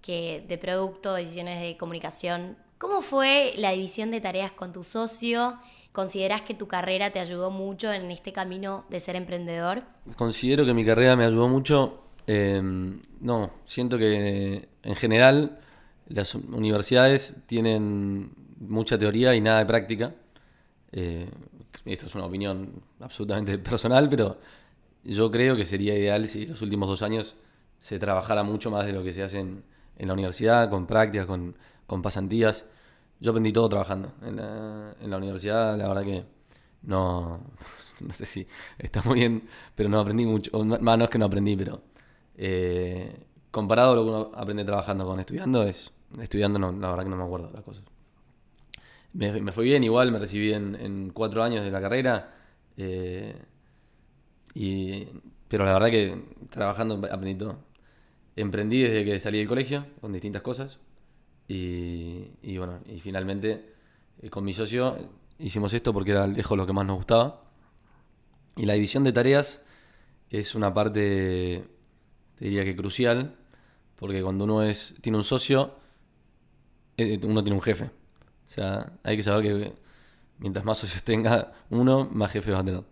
que, 0.01 0.46
de 0.48 0.58
producto, 0.58 1.13
decisiones 1.13 1.62
de 1.62 1.77
comunicación 1.77 2.58
¿Cómo 2.79 3.01
fue 3.01 3.53
la 3.58 3.72
división 3.72 4.10
de 4.10 4.22
tareas 4.22 4.53
con 4.53 4.72
tu 4.72 4.86
socio? 4.86 5.60
¿Consideras 5.91 6.44
que 6.44 6.53
tu 6.53 6.70
carrera 6.70 7.10
te 7.12 7.20
ayudó 7.20 7.51
mucho 7.51 7.91
en 7.91 8.10
este 8.10 8.32
camino 8.32 8.86
de 8.89 9.01
ser 9.01 9.18
emprendedor? 9.18 9.84
Considero 10.15 10.65
que 10.65 10.74
mi 10.74 10.86
carrera 10.86 11.18
me 11.18 11.25
ayudó 11.25 11.50
mucho. 11.50 12.03
Em, 12.25 13.01
no, 13.20 13.51
siento 13.65 13.98
que 13.98 14.70
en 14.82 14.96
general 14.96 15.60
las 16.08 16.36
universidades 16.36 17.36
tienen 17.48 18.32
mucha 18.62 18.98
teoría 18.98 19.36
y 19.36 19.41
nada 19.41 19.60
de 19.60 19.65
práctica. 19.65 20.15
Eh, 20.94 21.29
esto 21.84 22.06
es 22.06 22.15
una 22.15 22.27
opinión 22.27 22.82
absolutamente 23.01 23.58
personal, 23.60 24.08
pero 24.08 24.38
yo 25.03 25.29
creo 25.29 25.58
que 25.58 25.65
sería 25.65 25.98
ideal 25.98 26.29
si 26.29 26.46
los 26.46 26.62
últimos 26.62 26.88
dos 26.88 27.01
años 27.01 27.36
se 27.82 28.00
trabajara 28.00 28.44
mucho 28.44 28.72
más 28.72 28.86
de 28.86 28.94
lo 28.94 29.03
que 29.03 29.13
se 29.13 29.22
hace 29.22 29.39
en, 29.39 29.63
en 30.00 30.07
la 30.07 30.14
universidad, 30.14 30.70
con 30.70 30.88
prácticas, 30.88 31.27
con, 31.27 31.55
con 31.88 32.01
pasantías. 32.01 32.66
Yo 33.20 33.31
aprendí 33.31 33.51
todo 33.53 33.70
trabajando. 33.70 34.14
En 34.24 34.38
la, 34.38 34.96
en 35.01 35.09
la 35.12 35.18
universidad, 35.18 35.77
la 35.77 35.88
verdad 35.88 36.03
que 36.03 36.25
no, 36.83 37.42
no 38.01 38.14
sé 38.14 38.25
si 38.25 38.48
está 38.79 39.01
muy 39.03 39.20
bien, 39.20 39.48
pero 39.75 39.90
no 39.90 40.00
aprendí 40.00 40.25
mucho. 40.25 40.51
Más 40.64 40.98
no 40.98 41.03
es 41.05 41.09
que 41.09 41.20
no 41.20 41.25
aprendí, 41.25 41.55
pero 41.57 41.81
eh, 42.38 43.25
comparado 43.51 43.94
a 43.94 43.96
lo 43.96 44.03
que 44.03 44.09
uno 44.09 44.31
aprende 44.35 44.64
trabajando 44.66 45.05
con 45.05 45.20
estudiando, 45.20 45.64
es 45.64 45.92
estudiando, 46.22 46.59
no, 46.59 46.72
la 46.72 46.90
verdad 46.90 47.03
que 47.03 47.09
no 47.09 47.18
me 47.18 47.24
acuerdo 47.24 47.51
las 47.53 47.64
cosas. 47.64 47.83
Me, 49.14 49.31
me 49.42 49.51
fue 49.51 49.64
bien, 49.64 49.83
igual 49.83 50.12
me 50.12 50.20
recibí 50.20 50.53
en, 50.53 50.75
en 50.75 51.12
cuatro 51.12 51.44
años 51.44 51.64
de 51.66 51.72
la 51.72 51.81
carrera. 51.81 52.33
Eh, 52.77 53.35
y, 54.53 55.07
pero 55.48 55.66
la 55.66 55.74
verdad 55.74 55.90
que 55.90 56.18
trabajando 56.50 56.96
aprendí 57.12 57.35
todo. 57.35 57.57
Emprendí 58.35 58.81
desde 58.81 59.03
que 59.05 59.20
salí 59.20 59.39
del 59.39 59.48
colegio 59.48 59.85
con 60.01 60.13
distintas 60.13 60.42
cosas. 60.42 60.79
Y, 61.48 62.57
bueno, 62.57 62.79
y 62.85 63.00
finalmente 63.00 63.74
eh, 64.22 64.29
con 64.29 64.44
mi 64.44 64.53
socio 64.53 64.96
hicimos 65.39 65.74
esto 65.74 65.92
porque 65.94 66.11
era 66.11 66.27
lejos 66.27 66.57
lo 66.57 66.65
que 66.65 66.74
más 66.74 66.85
nos 66.85 66.98
gustaba. 66.98 67.44
Y 68.55 68.65
la 68.65 68.74
división 68.74 69.03
de 69.03 69.13
tareas 69.13 69.61
es 70.29 70.53
una 70.53 70.74
parte, 70.74 71.63
te 72.35 72.46
diría 72.46 72.63
que 72.63 72.75
crucial, 72.75 73.35
porque 73.96 74.22
cuando 74.22 74.44
uno 74.44 74.63
es, 74.63 74.96
tiene 75.01 75.18
un 75.18 75.24
socio, 75.24 75.75
eh, 76.98 77.20
uno 77.24 77.44
tiene 77.44 77.55
un 77.55 77.61
jefe. 77.61 77.85
O 77.85 78.51
sea, 78.51 78.94
hay 79.03 79.18
que 79.18 79.24
saber 79.24 79.44
que 79.44 79.74
mientras 80.39 80.65
más 80.65 80.77
socios 80.77 81.03
tenga 81.03 81.53
uno, 81.70 82.07
más 82.11 82.31
jefe 82.31 82.51
va 82.51 82.59
a 82.59 82.63
tener. 82.65 82.83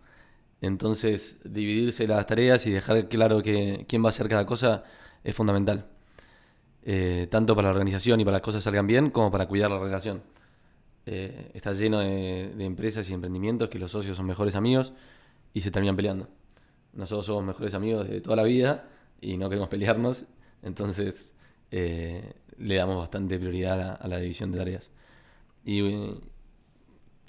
Entonces, 0.61 1.39
dividirse 1.43 2.07
las 2.07 2.25
tareas 2.25 2.65
y 2.65 2.71
dejar 2.71 3.09
claro 3.09 3.41
que 3.43 3.85
quién 3.87 4.03
va 4.03 4.07
a 4.07 4.09
hacer 4.09 4.27
cada 4.27 4.45
cosa 4.45 4.83
es 5.27 5.35
fundamental. 5.35 5.85
Eh, 6.83 7.27
tanto 7.29 7.53
para 7.53 7.67
la 7.67 7.73
organización 7.73 8.21
y 8.21 8.23
para 8.23 8.37
las 8.37 8.41
cosas 8.41 8.63
salgan 8.63 8.87
bien, 8.87 9.11
como 9.11 9.29
para 9.29 9.45
cuidar 9.45 9.69
la 9.69 9.77
relación. 9.77 10.23
Eh, 11.05 11.51
está 11.53 11.73
lleno 11.73 11.99
de, 11.99 12.63
empresas 12.63 13.09
y 13.09 13.13
emprendimientos 13.13 13.67
que 13.67 13.77
los 13.77 13.91
socios 13.91 14.15
son 14.15 14.25
mejores 14.25 14.55
amigos 14.55 14.93
y 15.53 15.59
se 15.59 15.69
terminan 15.69 15.97
peleando. 15.97 16.29
Nosotros 16.93 17.25
somos 17.25 17.43
mejores 17.43 17.73
amigos 17.73 18.07
de 18.07 18.21
toda 18.21 18.37
la 18.37 18.43
vida 18.43 18.87
y 19.19 19.35
no 19.35 19.49
queremos 19.49 19.67
pelearnos, 19.67 20.25
entonces 20.63 21.33
eh, 21.71 22.33
le 22.57 22.75
damos 22.75 22.97
bastante 22.97 23.37
prioridad 23.37 23.97
a, 24.01 24.07
la 24.07 24.19
división 24.19 24.53
de 24.53 24.57
tareas. 24.59 24.89
Y 25.65 25.81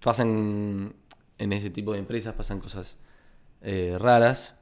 pasan 0.00 0.94
en 1.38 1.52
ese 1.52 1.70
tipo 1.70 1.94
de 1.94 1.98
empresas, 1.98 2.32
pasan 2.34 2.60
cosas 2.60 2.96
raras, 3.60 4.54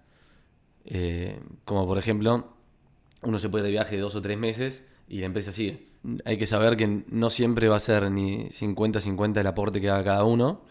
como 1.67 1.87
por 1.87 1.99
ejemplo 1.99 2.56
uno 3.27 3.41
se 3.41 3.49
puede 3.49 3.65
de 3.65 3.71
viaje 3.71 3.99
dos 3.99 4.15
o 4.15 4.23
tres 4.23 4.39
meses 4.39 4.85
y 5.09 5.19
la 5.19 5.27
empresa 5.27 5.53
sigue. 5.53 5.89
Hay 6.25 6.39
que 6.39 6.47
saber 6.47 6.77
que 6.77 7.03
no 7.09 7.29
siempre 7.31 7.69
va 7.69 7.77
a 7.77 7.81
ser 7.81 8.11
ni 8.11 8.45
50-50 8.49 9.41
el 9.41 9.47
aporte 9.47 9.81
que 9.81 9.91
haga 9.91 10.05
cada 10.05 10.25
uno, 10.25 10.63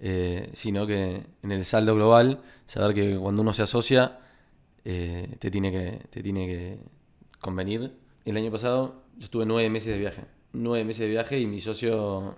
eh, 0.00 0.50
sino 0.52 0.84
que 0.84 1.22
en 1.42 1.52
el 1.52 1.64
saldo 1.64 1.94
global, 1.94 2.42
saber 2.66 2.92
que 2.92 3.16
cuando 3.16 3.42
uno 3.42 3.52
se 3.52 3.62
asocia, 3.62 4.18
eh, 4.84 5.36
te, 5.38 5.50
tiene 5.50 5.70
que, 5.70 6.00
te 6.10 6.22
tiene 6.24 6.46
que 6.48 6.78
convenir. 7.40 7.92
El 8.24 8.36
año 8.36 8.50
pasado 8.50 9.04
yo 9.16 9.24
estuve 9.24 9.46
nueve 9.46 9.70
meses 9.70 9.92
de 9.92 9.98
viaje. 9.98 10.24
Nueve 10.52 10.84
meses 10.84 11.02
de 11.02 11.08
viaje 11.08 11.38
y 11.38 11.46
mi 11.46 11.60
socio 11.60 12.34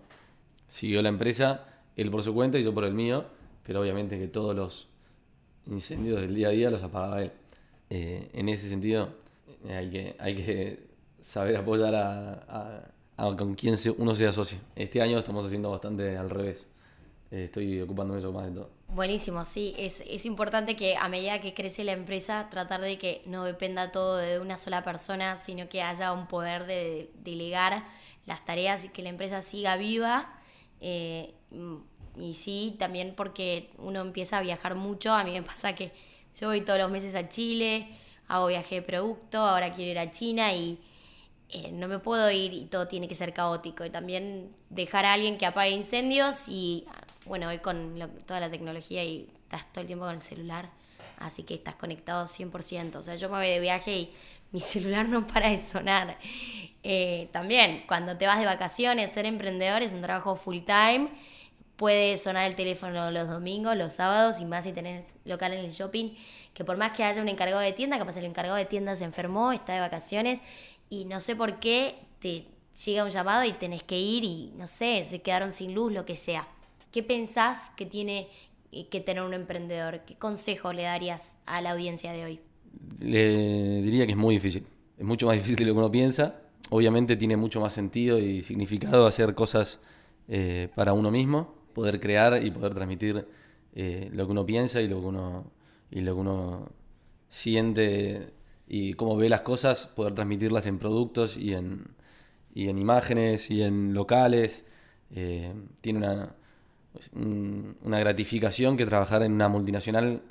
siguió 0.69 1.01
la 1.01 1.09
empresa, 1.09 1.67
él 1.97 2.11
por 2.11 2.23
su 2.23 2.35
cuenta 2.35 2.59
y 2.59 2.63
yo 2.63 2.75
por 2.75 2.85
el 2.85 2.93
mío, 2.93 3.25
pero 3.63 3.81
obviamente 3.81 4.19
que 4.19 4.29
todos 4.29 4.55
los 4.55 4.89
incendios 5.67 6.21
del 6.21 6.35
día 6.35 6.49
a 6.49 6.51
día 6.51 6.71
los 6.71 6.83
apagaba 6.83 7.23
él. 7.23 7.33
Eh, 7.89 8.29
en 8.35 8.49
ese 8.49 8.69
sentido, 8.69 9.24
hay 9.69 9.91
que, 9.91 10.17
hay 10.19 10.35
que 10.35 10.87
saber 11.21 11.57
apoyar 11.57 11.95
a, 11.95 12.91
con 13.37 13.55
quien 13.55 13.77
uno 13.99 14.15
se 14.15 14.27
asocia. 14.27 14.59
Este 14.77 15.01
año 15.01 15.19
estamos 15.19 15.45
haciendo 15.47 15.71
bastante 15.71 16.17
al 16.17 16.31
revés. 16.31 16.67
Eh, 17.31 17.45
estoy 17.45 17.81
ocupándome 17.81 18.19
eso 18.19 18.33
más 18.33 18.47
de 18.47 18.53
todo. 18.53 18.71
Buenísimo, 18.89 19.45
sí. 19.45 19.75
Es, 19.77 20.03
es 20.07 20.27
importante 20.27 20.77
que 20.77 20.97
a 20.97 21.09
medida 21.09 21.41
que 21.41 21.55
crece 21.55 21.85
la 21.85 21.93
empresa, 21.93 22.49
tratar 22.51 22.81
de 22.81 22.99
que 22.99 23.23
no 23.27 23.45
dependa 23.45 23.91
todo 23.91 24.19
de 24.19 24.39
una 24.39 24.57
sola 24.57 24.83
persona, 24.83 25.37
sino 25.37 25.69
que 25.69 25.83
haya 25.83 26.13
un 26.13 26.29
poder 26.29 26.67
de 26.67 27.11
delegar 27.25 27.85
las 28.27 28.45
tareas 28.45 28.85
y 28.85 28.89
que 28.89 29.03
la 29.03 29.09
empresa 29.09 29.43
siga 29.43 29.77
viva. 29.77 30.33
Eh, 30.81 31.35
y 32.17 32.35
sí, 32.35 32.77
también 32.79 33.15
porque 33.17 33.71
uno 33.79 34.01
empieza 34.01 34.39
a 34.39 34.43
viajar 34.43 34.75
mucho. 34.75 35.13
A 35.15 35.25
mí 35.25 35.33
me 35.33 35.43
pasa 35.43 35.75
que 35.75 35.93
yo 36.39 36.49
voy 36.49 36.61
todos 36.61 36.79
los 36.79 36.91
meses 36.91 37.15
a 37.15 37.29
Chile, 37.29 37.89
hago 38.29 38.47
viaje 38.47 38.77
de 38.77 38.83
producto, 38.83 39.39
ahora 39.39 39.73
quiero 39.73 39.91
ir 39.93 39.99
a 39.99 40.11
China 40.11 40.53
y 40.53 40.79
eh, 41.51 41.71
no 41.73 41.89
me 41.89 41.99
puedo 41.99 42.31
ir 42.31 42.53
y 42.53 42.65
todo 42.67 42.89
tiene 42.89 43.09
que 43.09 43.15
ser 43.15 43.33
caótico. 43.33 43.85
Y 43.85 43.91
también 43.91 44.53
dejar 44.71 45.05
a 45.05 45.13
alguien 45.13 45.39
que 45.39 45.47
apague 45.47 45.71
incendios 45.71 46.49
y, 46.49 46.87
bueno, 47.27 47.49
hoy 47.49 47.59
con 47.59 47.97
toda 48.27 48.41
la 48.41 48.51
tecnología 48.51 49.05
y 49.05 49.29
estás 49.45 49.71
todo 49.73 49.83
el 49.83 49.87
tiempo 49.87 50.05
con 50.05 50.15
el 50.15 50.23
celular, 50.23 50.71
así 51.19 51.43
que 51.45 51.55
estás 51.55 51.75
conectado 51.77 52.25
100%. 52.27 52.97
O 52.97 53.03
sea, 53.03 53.15
yo 53.17 53.29
me 53.29 53.37
voy 53.37 53.47
de 53.47 53.61
viaje 53.61 53.97
y 53.97 54.15
mi 54.53 54.61
celular 54.61 55.09
no 55.09 55.27
para 55.27 55.51
de 55.51 55.59
sonar. 55.59 56.19
Eh, 56.83 57.29
también, 57.33 57.85
cuando 57.87 58.17
te 58.17 58.27
vas 58.27 58.39
de 58.39 58.47
vacaciones, 58.47 59.13
ser 59.13 59.27
emprendedor 59.27 59.83
es 59.83 59.93
un 59.93 60.03
trabajo 60.03 60.37
full 60.37 60.61
time. 60.61 61.09
Puede 61.77 62.19
sonar 62.19 62.47
el 62.47 62.55
teléfono 62.55 63.11
los 63.11 63.29
domingos, 63.29 63.77
los 63.77 63.95
sábados 63.95 64.41
y 64.41 64.45
más 64.45 64.65
si 64.65 64.73
tenés 64.73 65.17
local 65.25 65.53
en 65.53 65.65
el 65.65 65.73
shopping 65.73 66.15
que 66.55 66.65
por 66.65 66.77
más 66.77 66.93
que 66.93 67.05
haya 67.05 67.21
un 67.21 67.29
encargado 67.29 67.61
de 67.61 67.73
tienda, 67.73 67.99
capaz 67.99 68.17
el 68.17 68.25
encargado 68.25 68.57
de 68.57 68.65
tienda 68.65 68.97
se 68.97 69.05
enfermó, 69.05 69.53
está 69.53 69.75
de 69.75 69.81
vacaciones 69.81 70.41
y 70.89 71.05
no 71.05 71.21
sé 71.21 71.37
por 71.37 71.59
qué 71.59 71.97
te 72.21 72.47
llega 72.85 73.05
un 73.05 73.11
llamado 73.11 73.45
y 73.45 73.53
tenés 73.53 73.83
que 73.83 73.99
ir 73.99 74.25
y 74.25 74.53
no 74.57 74.67
sé, 74.67 75.05
se 75.05 75.21
quedaron 75.21 75.53
sin 75.53 75.75
luz, 75.75 75.93
lo 75.93 76.05
que 76.05 76.17
sea. 76.17 76.49
¿Qué 76.91 77.03
pensás 77.03 77.71
que 77.71 77.87
tiene 77.87 78.29
que 78.91 79.01
tener 79.01 79.23
un 79.23 79.35
emprendedor? 79.35 80.01
¿Qué 80.07 80.15
consejo 80.15 80.73
le 80.73 80.85
darías 80.85 81.37
a 81.47 81.61
la 81.61 81.73
audiencia 81.73 82.13
de 82.13 82.25
hoy? 82.25 82.41
Le 83.01 83.83
diría 83.83 84.07
que 84.07 84.13
es 84.13 84.19
muy 84.19 84.37
difícil. 84.37 84.67
Es 84.97 85.05
mucho 85.05 85.27
más 85.27 85.37
difícil 85.37 85.57
de 85.57 85.65
lo 85.67 85.73
que 85.73 85.79
uno 85.79 85.91
piensa. 85.91 86.37
Obviamente 86.71 87.17
tiene 87.17 87.37
mucho 87.37 87.61
más 87.61 87.73
sentido 87.73 88.19
y 88.19 88.43
significado 88.43 89.07
hacer 89.07 89.35
cosas 89.35 89.81
eh, 90.29 90.69
para 90.75 90.93
uno 90.93 91.11
mismo, 91.11 91.55
poder 91.75 92.01
crear 92.01 92.45
y 92.45 92.51
poder 92.51 92.75
transmitir 92.75 93.27
eh, 93.75 94.09
lo 94.13 94.27
que 94.27 94.33
uno 94.33 94.47
piensa 94.47 94.81
y 94.81 94.89
lo 94.89 95.01
que 95.01 95.07
uno, 95.07 95.51
y 95.91 96.01
lo 96.01 96.15
que 96.15 96.21
uno 96.21 96.69
siente 97.29 98.33
y 98.67 98.95
cómo 98.95 99.17
ve 99.17 99.29
las 99.29 99.43
cosas, 99.43 99.87
poder 99.87 100.15
transmitirlas 100.15 100.67
en 100.67 100.79
productos 100.79 101.37
y 101.37 101.55
en, 101.55 101.89
y 102.55 102.69
en 102.69 102.79
imágenes 102.79 103.51
y 103.51 103.63
en 103.63 103.95
locales. 103.95 104.65
Eh, 105.11 105.53
tiene 105.81 105.99
una, 105.99 106.35
una 107.83 107.99
gratificación 107.99 108.77
que 108.77 108.87
trabajar 108.87 109.23
en 109.23 109.33
una 109.33 109.49
multinacional 109.49 110.23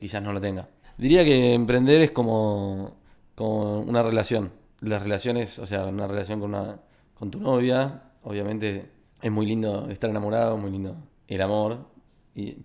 quizás 0.00 0.22
no 0.22 0.32
lo 0.32 0.40
tenga. 0.40 0.68
Diría 0.96 1.24
que 1.24 1.54
emprender 1.54 2.02
es 2.02 2.10
como, 2.12 2.96
como 3.34 3.80
una 3.80 4.02
relación. 4.02 4.52
Las 4.80 5.02
relaciones, 5.02 5.58
o 5.58 5.66
sea, 5.66 5.86
una 5.86 6.06
relación 6.06 6.40
con, 6.40 6.54
una, 6.54 6.80
con 7.14 7.30
tu 7.30 7.40
novia, 7.40 8.02
obviamente 8.22 8.90
es 9.20 9.30
muy 9.30 9.46
lindo 9.46 9.88
estar 9.90 10.10
enamorado, 10.10 10.56
muy 10.56 10.70
lindo 10.70 10.96
el 11.26 11.40
amor, 11.40 11.86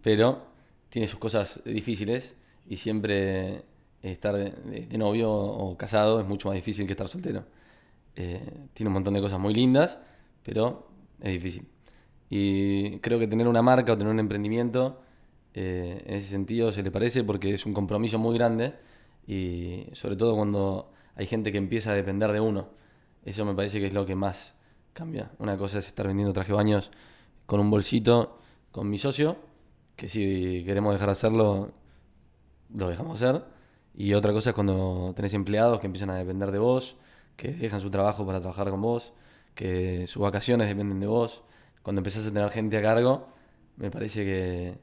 pero 0.02 0.49
tiene 0.90 1.08
sus 1.08 1.20
cosas 1.20 1.62
difíciles 1.66 2.36
y 2.68 2.78
siempre 2.78 3.64
estar 4.02 4.36
de, 4.36 4.98
novio 4.98 5.32
o 5.32 5.78
casado 5.78 6.20
es 6.20 6.28
mucho 6.28 6.48
más 6.48 6.56
difícil 6.56 6.86
que 6.86 6.94
estar 6.94 7.08
soltero. 7.08 7.46
Eh, 8.16 8.42
tiene 8.74 8.90
un 8.90 8.94
montón 8.94 9.14
de 9.14 9.22
cosas 9.22 9.40
muy 9.40 9.54
lindas, 9.54 10.00
pero 10.44 10.88
es 11.22 11.32
difícil. 11.32 11.68
Y 12.30 13.00
creo 13.00 13.20
que 13.20 13.28
tener 13.28 13.48
una 13.48 13.62
marca 13.62 13.94
o 13.94 13.98
tener 13.98 14.12
un 14.12 14.20
emprendimiento 14.20 15.02
eh, 15.54 16.04
en 16.06 16.16
ese 16.16 16.30
sentido 16.30 16.72
se 16.72 16.84
le 16.84 16.92
parece 16.92 17.24
porque 17.24 17.54
es 17.54 17.66
un 17.66 17.74
compromiso 17.74 18.20
muy 18.20 18.38
grande 18.38 18.76
y 19.26 19.88
sobre 19.94 20.16
todo 20.16 20.36
cuando 20.36 20.92
hay 21.16 21.26
gente 21.26 21.52
que 21.52 21.58
empieza 21.58 21.92
a 21.92 21.94
depender 21.94 22.32
de 22.32 22.40
uno. 22.40 22.70
Eso 23.26 23.46
me 23.46 23.54
parece 23.54 23.80
que 23.80 23.88
es 23.88 23.94
lo 23.94 24.06
que 24.06 24.16
más 24.16 24.54
cambia. 24.94 25.32
Una 25.40 25.58
cosa 25.58 25.80
es 25.80 25.88
estar 25.88 26.08
vendiendo 26.08 26.34
traje 26.34 26.54
baños 26.54 26.92
con 27.46 27.60
un 27.60 27.70
bolsito 27.70 28.40
con 28.72 28.90
mi 28.90 28.98
socio, 28.98 29.38
que 30.00 30.08
si 30.08 30.64
queremos 30.66 30.94
dejar 30.94 31.10
de 31.10 31.12
hacerlo, 31.12 31.72
lo 32.74 32.88
dejamos 32.88 33.22
hacer. 33.22 33.44
Y 33.94 34.14
otra 34.14 34.32
cosa 34.32 34.52
es 34.52 34.56
cuando 34.56 35.12
tenés 35.14 35.34
empleados 35.34 35.82
que 35.82 35.88
empiezan 35.88 36.10
a 36.10 36.16
depender 36.16 36.52
de 36.52 36.58
vos, 36.58 36.96
que 37.36 37.52
dejan 37.52 37.82
su 37.82 37.90
trabajo 37.90 38.26
para 38.26 38.40
trabajar 38.40 38.70
con 38.70 38.82
vos, 38.82 39.12
que 39.54 40.08
sus 40.08 40.22
vacaciones 40.22 40.70
dependen 40.70 41.02
de 41.02 41.08
vos. 41.08 41.44
Cuando 41.84 42.00
empezás 42.00 42.26
a 42.26 42.32
tener 42.32 42.50
gente 42.50 42.78
a 42.78 42.82
cargo, 42.82 43.28
me 43.76 43.92
parece 43.92 44.24
que, 44.24 44.78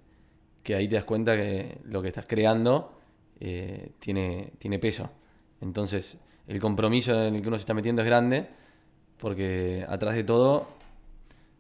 que 0.63 0.75
ahí 0.75 0.87
te 0.87 0.97
das 0.97 1.05
cuenta 1.05 1.35
que 1.35 1.79
lo 1.85 2.03
que 2.03 2.09
estás 2.09 2.27
creando 2.27 2.93
eh, 3.41 3.93
tiene, 3.99 4.53
tiene 4.59 4.79
peso. 4.79 5.09
Entonces, 5.63 6.19
el 6.47 6.61
compromiso 6.61 7.25
en 7.25 7.37
el 7.37 7.41
que 7.41 7.49
uno 7.49 7.57
se 7.57 7.63
está 7.63 7.73
metiendo 7.73 8.03
es 8.03 8.07
grande, 8.07 8.51
porque 9.17 9.83
atrás 9.89 10.15
de 10.15 10.25
todo, 10.25 10.69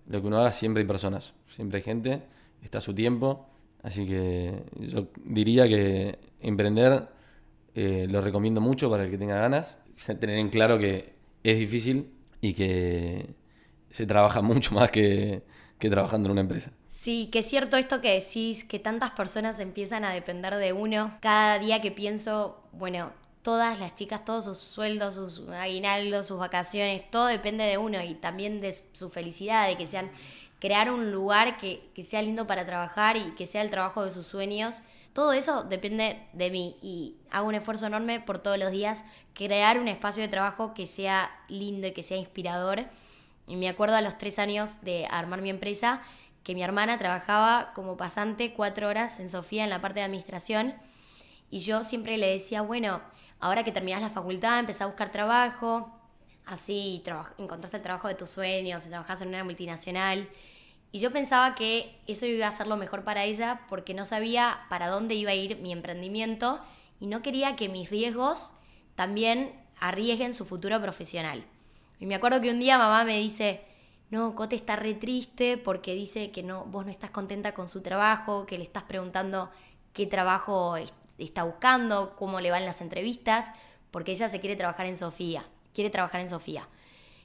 lo 0.08 0.20
que 0.20 0.26
uno 0.26 0.36
haga 0.36 0.52
siempre 0.52 0.82
hay 0.82 0.86
personas, 0.86 1.32
siempre 1.48 1.78
hay 1.78 1.84
gente, 1.84 2.22
está 2.66 2.80
su 2.80 2.94
tiempo, 2.94 3.46
así 3.82 4.06
que 4.06 4.62
yo 4.78 5.08
diría 5.24 5.66
que 5.68 6.18
emprender 6.40 7.08
eh, 7.74 8.06
lo 8.08 8.20
recomiendo 8.20 8.60
mucho 8.60 8.90
para 8.90 9.04
el 9.04 9.10
que 9.10 9.18
tenga 9.18 9.36
ganas, 9.36 9.76
tener 10.20 10.38
en 10.38 10.50
claro 10.50 10.78
que 10.78 11.14
es 11.42 11.58
difícil 11.58 12.10
y 12.40 12.54
que 12.54 13.34
se 13.90 14.06
trabaja 14.06 14.42
mucho 14.42 14.74
más 14.74 14.90
que 14.90 15.42
trabajando 15.78 16.28
en 16.28 16.32
una 16.32 16.40
empresa. 16.42 16.72
Sí, 17.06 17.28
que 17.30 17.38
es 17.38 17.46
cierto 17.46 17.76
esto 17.76 18.00
que 18.00 18.14
decís, 18.14 18.64
que 18.64 18.80
tantas 18.80 19.12
personas 19.12 19.60
empiezan 19.60 20.04
a 20.04 20.12
depender 20.12 20.56
de 20.56 20.72
uno. 20.72 21.16
Cada 21.20 21.58
día 21.60 21.80
que 21.80 21.92
pienso, 21.92 22.64
bueno, 22.72 23.12
todas 23.42 23.78
las 23.78 23.94
chicas, 23.94 24.24
todos 24.24 24.44
sus 24.44 24.58
sueldos, 24.58 25.14
sus 25.14 25.48
aguinaldos, 25.50 26.26
sus 26.26 26.36
vacaciones, 26.36 27.08
todo 27.12 27.26
depende 27.26 27.62
de 27.62 27.78
uno 27.78 28.02
y 28.02 28.14
también 28.14 28.60
de 28.60 28.72
su 28.72 29.08
felicidad, 29.08 29.68
de 29.68 29.76
que 29.76 29.86
sean 29.86 30.10
crear 30.60 30.90
un 30.90 31.12
lugar 31.12 31.58
que, 31.58 31.90
que 31.94 32.02
sea 32.02 32.22
lindo 32.22 32.46
para 32.46 32.66
trabajar 32.66 33.16
y 33.16 33.34
que 33.34 33.46
sea 33.46 33.62
el 33.62 33.70
trabajo 33.70 34.04
de 34.04 34.12
sus 34.12 34.26
sueños. 34.26 34.82
Todo 35.12 35.32
eso 35.32 35.64
depende 35.64 36.22
de 36.32 36.50
mí 36.50 36.76
y 36.82 37.16
hago 37.30 37.48
un 37.48 37.54
esfuerzo 37.54 37.86
enorme 37.86 38.20
por 38.20 38.38
todos 38.38 38.58
los 38.58 38.70
días 38.70 39.04
crear 39.34 39.78
un 39.78 39.88
espacio 39.88 40.22
de 40.22 40.28
trabajo 40.28 40.74
que 40.74 40.86
sea 40.86 41.30
lindo 41.48 41.86
y 41.86 41.92
que 41.92 42.02
sea 42.02 42.16
inspirador. 42.16 42.84
Y 43.46 43.56
me 43.56 43.68
acuerdo 43.68 43.96
a 43.96 44.00
los 44.00 44.18
tres 44.18 44.38
años 44.38 44.82
de 44.82 45.06
armar 45.10 45.40
mi 45.40 45.50
empresa 45.50 46.02
que 46.42 46.54
mi 46.54 46.62
hermana 46.62 46.98
trabajaba 46.98 47.72
como 47.74 47.96
pasante 47.96 48.52
cuatro 48.52 48.88
horas 48.88 49.20
en 49.20 49.28
Sofía 49.28 49.64
en 49.64 49.70
la 49.70 49.80
parte 49.80 50.00
de 50.00 50.04
administración 50.04 50.74
y 51.50 51.60
yo 51.60 51.82
siempre 51.82 52.18
le 52.18 52.28
decía, 52.28 52.62
bueno, 52.62 53.00
ahora 53.40 53.64
que 53.64 53.72
terminas 53.72 54.02
la 54.02 54.10
facultad, 54.10 54.58
empezás 54.58 54.82
a 54.82 54.86
buscar 54.86 55.10
trabajo, 55.10 55.95
así 56.46 57.02
encontraste 57.38 57.76
el 57.76 57.82
trabajo 57.82 58.08
de 58.08 58.14
tus 58.14 58.30
sueños, 58.30 58.84
trabajas 58.84 59.20
en 59.20 59.28
una 59.28 59.44
multinacional. 59.44 60.28
Y 60.92 61.00
yo 61.00 61.10
pensaba 61.10 61.54
que 61.54 62.00
eso 62.06 62.24
iba 62.24 62.46
a 62.46 62.52
ser 62.52 62.68
lo 62.68 62.76
mejor 62.76 63.04
para 63.04 63.24
ella 63.24 63.62
porque 63.68 63.92
no 63.92 64.04
sabía 64.04 64.60
para 64.70 64.88
dónde 64.88 65.14
iba 65.14 65.32
a 65.32 65.34
ir 65.34 65.58
mi 65.58 65.72
emprendimiento 65.72 66.60
y 67.00 67.08
no 67.08 67.20
quería 67.20 67.56
que 67.56 67.68
mis 67.68 67.90
riesgos 67.90 68.52
también 68.94 69.52
arriesguen 69.78 70.32
su 70.32 70.46
futuro 70.46 70.80
profesional. 70.80 71.44
Y 71.98 72.06
me 72.06 72.14
acuerdo 72.14 72.40
que 72.40 72.50
un 72.50 72.60
día 72.60 72.78
mamá 72.78 73.04
me 73.04 73.18
dice, 73.18 73.62
no, 74.10 74.34
Cote 74.34 74.56
está 74.56 74.76
re 74.76 74.94
triste 74.94 75.58
porque 75.58 75.94
dice 75.94 76.30
que 76.30 76.42
no, 76.42 76.64
vos 76.64 76.84
no 76.84 76.92
estás 76.92 77.10
contenta 77.10 77.52
con 77.52 77.68
su 77.68 77.82
trabajo, 77.82 78.46
que 78.46 78.56
le 78.56 78.64
estás 78.64 78.84
preguntando 78.84 79.50
qué 79.92 80.06
trabajo 80.06 80.76
está 81.18 81.42
buscando, 81.42 82.14
cómo 82.16 82.40
le 82.40 82.50
van 82.50 82.64
las 82.64 82.80
entrevistas, 82.80 83.50
porque 83.90 84.12
ella 84.12 84.28
se 84.28 84.40
quiere 84.40 84.56
trabajar 84.56 84.86
en 84.86 84.96
Sofía, 84.96 85.44
quiere 85.76 85.90
trabajar 85.90 86.22
en 86.22 86.30
Sofía. 86.30 86.66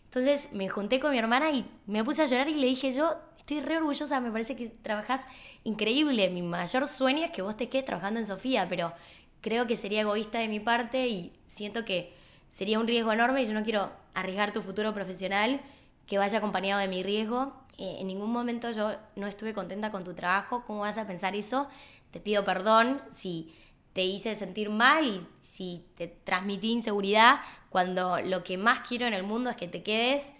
Entonces 0.04 0.50
me 0.52 0.68
junté 0.68 1.00
con 1.00 1.12
mi 1.12 1.18
hermana 1.18 1.52
y 1.52 1.66
me 1.88 2.04
puse 2.04 2.22
a 2.22 2.26
llorar 2.26 2.50
y 2.50 2.56
le 2.56 2.68
dije 2.68 2.92
yo, 2.92 3.16
estoy 3.38 3.62
re 3.62 3.78
orgullosa, 3.78 4.20
me 4.20 4.30
parece 4.30 4.58
que 4.58 4.68
trabajas 4.68 5.22
increíble, 5.64 6.30
mi 6.30 6.42
mayor 6.42 6.88
sueño 6.88 7.24
es 7.24 7.32
que 7.32 7.42
vos 7.42 7.56
te 7.56 7.70
quedes 7.70 7.86
trabajando 7.86 8.20
en 8.20 8.26
Sofía, 8.26 8.68
pero 8.68 8.94
creo 9.40 9.68
que 9.68 9.78
sería 9.78 10.02
egoísta 10.02 10.40
de 10.40 10.50
mi 10.50 10.60
parte 10.60 11.08
y 11.08 11.32
siento 11.48 11.86
que 11.86 12.14
sería 12.50 12.78
un 12.78 12.88
riesgo 12.88 13.14
enorme 13.14 13.42
y 13.42 13.48
yo 13.48 13.54
no 13.54 13.64
quiero 13.64 13.90
arriesgar 14.14 14.52
tu 14.52 14.62
futuro 14.62 14.94
profesional 14.94 15.62
que 16.06 16.18
vaya 16.18 16.40
acompañado 16.40 16.82
de 16.82 16.90
mi 16.90 17.04
riesgo. 17.04 17.54
Eh, 17.78 17.98
en 18.00 18.08
ningún 18.08 18.34
momento 18.34 18.70
yo 18.72 18.92
no 19.16 19.28
estuve 19.28 19.54
contenta 19.54 19.92
con 19.92 20.04
tu 20.04 20.14
trabajo. 20.14 20.66
¿Cómo 20.68 20.82
vas 20.82 20.98
a 20.98 21.08
pensar 21.08 21.36
eso? 21.36 21.70
Te 22.12 22.20
pido 22.20 22.44
perdón 22.44 23.02
si 23.12 23.56
te 23.94 24.04
hice 24.04 24.36
sentir 24.36 24.70
mal 24.70 25.08
y 25.08 25.26
si 25.42 25.86
te 25.96 26.08
transmití 26.08 26.72
inseguridad 26.72 27.40
cuando 27.72 28.20
lo 28.20 28.44
que 28.44 28.58
más 28.58 28.82
quiero 28.88 29.08
en 29.08 29.14
el 29.14 29.24
mundo 29.24 29.50
es 29.50 29.56
que 29.56 29.68
te 29.70 29.82
quedes. 29.82 30.34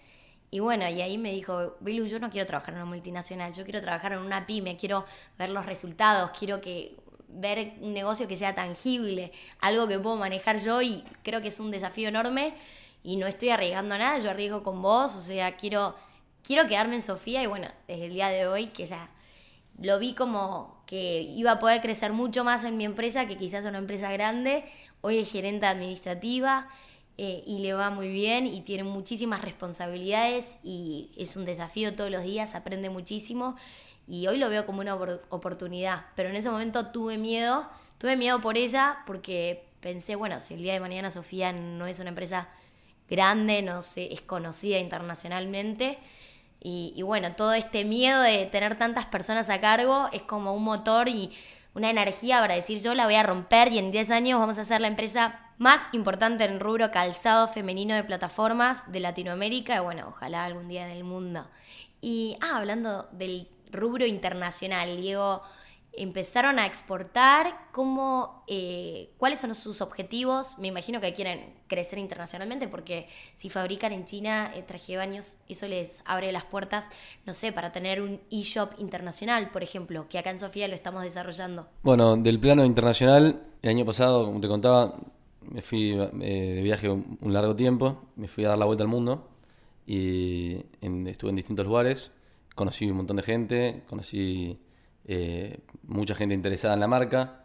Y 0.50 0.60
bueno, 0.60 0.86
y 0.86 1.00
ahí 1.00 1.16
me 1.16 1.32
dijo, 1.32 1.76
Bilu, 1.80 2.06
yo 2.06 2.20
no 2.20 2.28
quiero 2.28 2.46
trabajar 2.46 2.74
en 2.74 2.80
una 2.80 2.90
multinacional, 2.90 3.54
yo 3.54 3.64
quiero 3.64 3.80
trabajar 3.80 4.12
en 4.12 4.18
una 4.18 4.44
pyme, 4.44 4.76
quiero 4.76 5.06
ver 5.38 5.48
los 5.48 5.64
resultados, 5.64 6.30
quiero 6.38 6.60
que 6.60 6.94
ver 7.28 7.72
un 7.80 7.94
negocio 7.94 8.28
que 8.28 8.36
sea 8.36 8.54
tangible, 8.54 9.32
algo 9.60 9.88
que 9.88 9.98
puedo 9.98 10.16
manejar 10.16 10.58
yo 10.58 10.82
y 10.82 11.02
creo 11.22 11.40
que 11.40 11.48
es 11.48 11.58
un 11.58 11.70
desafío 11.70 12.08
enorme 12.08 12.54
y 13.02 13.16
no 13.16 13.26
estoy 13.26 13.48
arriesgando 13.48 13.96
nada, 13.96 14.18
yo 14.18 14.28
arriesgo 14.28 14.62
con 14.62 14.82
vos, 14.82 15.16
o 15.16 15.22
sea, 15.22 15.56
quiero, 15.56 15.96
quiero 16.42 16.68
quedarme 16.68 16.96
en 16.96 17.02
Sofía 17.02 17.42
y 17.42 17.46
bueno, 17.46 17.68
desde 17.88 18.04
el 18.04 18.12
día 18.12 18.28
de 18.28 18.46
hoy 18.46 18.66
que 18.66 18.84
ya 18.84 19.08
lo 19.80 19.98
vi 19.98 20.12
como 20.12 20.82
que 20.84 21.22
iba 21.22 21.52
a 21.52 21.58
poder 21.58 21.80
crecer 21.80 22.12
mucho 22.12 22.44
más 22.44 22.64
en 22.64 22.76
mi 22.76 22.84
empresa, 22.84 23.26
que 23.26 23.38
quizás 23.38 23.64
una 23.64 23.78
empresa 23.78 24.12
grande, 24.12 24.66
hoy 25.00 25.20
es 25.20 25.32
gerente 25.32 25.64
administrativa 25.64 26.68
eh, 27.18 27.42
y 27.46 27.58
le 27.58 27.74
va 27.74 27.90
muy 27.90 28.08
bien 28.08 28.46
y 28.46 28.62
tiene 28.62 28.84
muchísimas 28.84 29.42
responsabilidades 29.42 30.58
y 30.62 31.10
es 31.16 31.36
un 31.36 31.44
desafío 31.44 31.94
todos 31.94 32.10
los 32.10 32.22
días, 32.22 32.54
aprende 32.54 32.90
muchísimo 32.90 33.56
y 34.08 34.26
hoy 34.26 34.38
lo 34.38 34.48
veo 34.48 34.66
como 34.66 34.80
una 34.80 34.94
oportunidad, 34.94 36.06
pero 36.16 36.28
en 36.28 36.36
ese 36.36 36.50
momento 36.50 36.86
tuve 36.86 37.18
miedo, 37.18 37.68
tuve 37.98 38.16
miedo 38.16 38.40
por 38.40 38.56
ella 38.56 38.98
porque 39.06 39.64
pensé, 39.80 40.16
bueno, 40.16 40.40
si 40.40 40.54
el 40.54 40.62
día 40.62 40.72
de 40.72 40.80
mañana 40.80 41.10
Sofía 41.10 41.52
no 41.52 41.86
es 41.86 42.00
una 42.00 42.08
empresa 42.08 42.48
grande, 43.08 43.62
no 43.62 43.82
sé, 43.82 44.12
es 44.12 44.22
conocida 44.22 44.78
internacionalmente. 44.78 45.98
Y, 46.64 47.02
bueno, 47.02 47.32
todo 47.34 47.54
este 47.54 47.84
miedo 47.84 48.22
de 48.22 48.46
tener 48.46 48.78
tantas 48.78 49.06
personas 49.06 49.50
a 49.50 49.60
cargo 49.60 50.08
es 50.12 50.22
como 50.22 50.54
un 50.54 50.62
motor 50.62 51.08
y 51.08 51.32
una 51.74 51.90
energía 51.90 52.38
para 52.40 52.54
decir 52.54 52.80
yo 52.80 52.94
la 52.94 53.04
voy 53.04 53.16
a 53.16 53.24
romper 53.24 53.72
y 53.72 53.78
en 53.78 53.90
10 53.90 54.10
años 54.12 54.38
vamos 54.38 54.58
a 54.58 54.64
ser 54.64 54.80
la 54.80 54.86
empresa 54.86 55.40
más 55.58 55.88
importante 55.92 56.44
en 56.44 56.60
rubro 56.60 56.90
calzado 56.90 57.48
femenino 57.48 57.94
de 57.94 58.04
plataformas 58.04 58.90
de 58.90 59.00
Latinoamérica 59.00 59.76
y 59.76 59.80
bueno, 59.80 60.06
ojalá 60.08 60.44
algún 60.44 60.68
día 60.68 60.86
del 60.86 61.04
mundo. 61.04 61.46
Y 62.00 62.36
ah, 62.40 62.56
hablando 62.56 63.08
del 63.12 63.48
rubro 63.70 64.06
internacional, 64.06 64.96
Diego, 64.96 65.42
empezaron 65.94 66.58
a 66.58 66.66
exportar, 66.66 67.54
cómo, 67.70 68.44
eh, 68.46 69.10
cuáles 69.18 69.40
son 69.40 69.54
sus 69.54 69.80
objetivos. 69.80 70.58
Me 70.58 70.68
imagino 70.68 71.00
que 71.00 71.12
quieren 71.14 71.54
crecer 71.66 71.98
internacionalmente 71.98 72.66
porque 72.68 73.08
si 73.34 73.50
fabrican 73.50 73.92
en 73.92 74.04
China 74.04 74.52
eh, 74.54 74.62
traje 74.62 74.96
baños, 74.96 75.36
eso 75.48 75.68
les 75.68 76.02
abre 76.06 76.32
las 76.32 76.44
puertas, 76.44 76.88
no 77.26 77.32
sé, 77.32 77.52
para 77.52 77.72
tener 77.72 78.00
un 78.00 78.20
e-shop 78.30 78.72
internacional, 78.78 79.50
por 79.50 79.62
ejemplo, 79.62 80.06
que 80.08 80.18
acá 80.18 80.30
en 80.30 80.38
Sofía 80.38 80.66
lo 80.68 80.74
estamos 80.74 81.02
desarrollando. 81.02 81.68
Bueno, 81.82 82.16
del 82.16 82.40
plano 82.40 82.64
internacional, 82.64 83.42
el 83.60 83.70
año 83.70 83.84
pasado, 83.84 84.24
como 84.24 84.40
te 84.40 84.48
contaba, 84.48 84.96
me 85.52 85.60
fui 85.60 85.92
eh, 85.92 86.54
de 86.54 86.62
viaje 86.62 86.88
un, 86.88 87.32
largo 87.32 87.54
tiempo, 87.54 88.08
me 88.16 88.26
fui 88.26 88.44
a 88.44 88.50
dar 88.50 88.58
la 88.58 88.64
vuelta 88.64 88.84
al 88.84 88.88
mundo 88.88 89.28
y 89.86 90.64
estuve 90.80 91.30
en 91.30 91.36
distintos 91.36 91.66
lugares, 91.66 92.10
conocí 92.54 92.90
un 92.90 92.96
montón 92.96 93.16
de 93.16 93.22
gente, 93.22 93.82
conocí 93.88 94.58
eh, 95.04 95.60
mucha 95.82 96.14
gente 96.14 96.34
interesada 96.34 96.74
en 96.74 96.80
la 96.80 96.88
marca, 96.88 97.44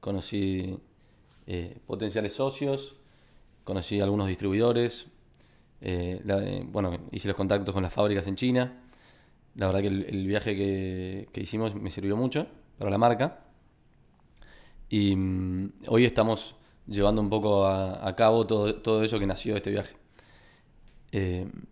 conocí 0.00 0.78
eh, 1.46 1.78
potenciales 1.86 2.34
socios, 2.34 2.96
conocí 3.64 4.00
algunos 4.00 4.28
distribuidores, 4.28 5.10
bueno, 5.80 6.98
hice 7.12 7.28
los 7.28 7.36
contactos 7.36 7.72
con 7.72 7.82
las 7.82 7.92
fábricas 7.92 8.26
en 8.26 8.36
China. 8.36 8.82
La 9.54 9.66
verdad 9.66 9.80
que 9.80 9.86
el, 9.86 10.26
viaje 10.26 10.56
que, 10.56 11.40
hicimos 11.40 11.74
me 11.74 11.90
sirvió 11.90 12.16
mucho 12.16 12.46
para 12.78 12.90
la 12.90 12.98
marca. 12.98 13.44
Y 14.88 15.14
mm, 15.16 15.72
hoy 15.88 16.04
estamos 16.04 16.56
llevando 16.86 17.20
un 17.20 17.30
poco 17.30 17.66
a, 17.66 18.14
cabo 18.16 18.46
todo, 18.46 18.76
todo, 18.76 19.02
eso 19.02 19.18
que 19.18 19.26
nació 19.26 19.54
de 19.54 19.58
este 19.58 19.70
viaje. 19.70 19.96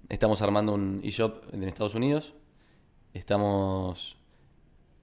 estamos 0.09 0.43
armando 0.43 0.75
un 0.75 1.01
e-shop 1.05 1.53
en 1.53 1.63
Estados 1.65 1.95
Unidos. 1.95 2.35
Estamos 3.13 4.17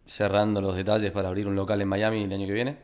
cerrando 0.06 0.62
los 0.62 0.76
detalles 0.76 1.12
para 1.12 1.30
abrir 1.30 1.48
un 1.48 1.56
local 1.56 1.82
en 1.82 1.88
Miami 1.88 2.24
el 2.24 2.34
año 2.34 2.46
que 2.46 2.54
viene. 2.54 2.78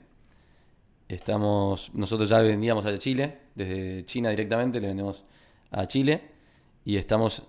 Estamos, 1.10 1.94
nosotros 1.94 2.30
ya 2.30 2.40
vendíamos 2.40 2.86
a 2.86 2.98
Chile, 2.98 3.38
desde 3.56 4.06
China 4.06 4.30
directamente 4.30 4.80
le 4.80 4.88
vendemos 4.88 5.24
a 5.72 5.86
Chile 5.86 6.22
y 6.84 6.98
estamos 6.98 7.44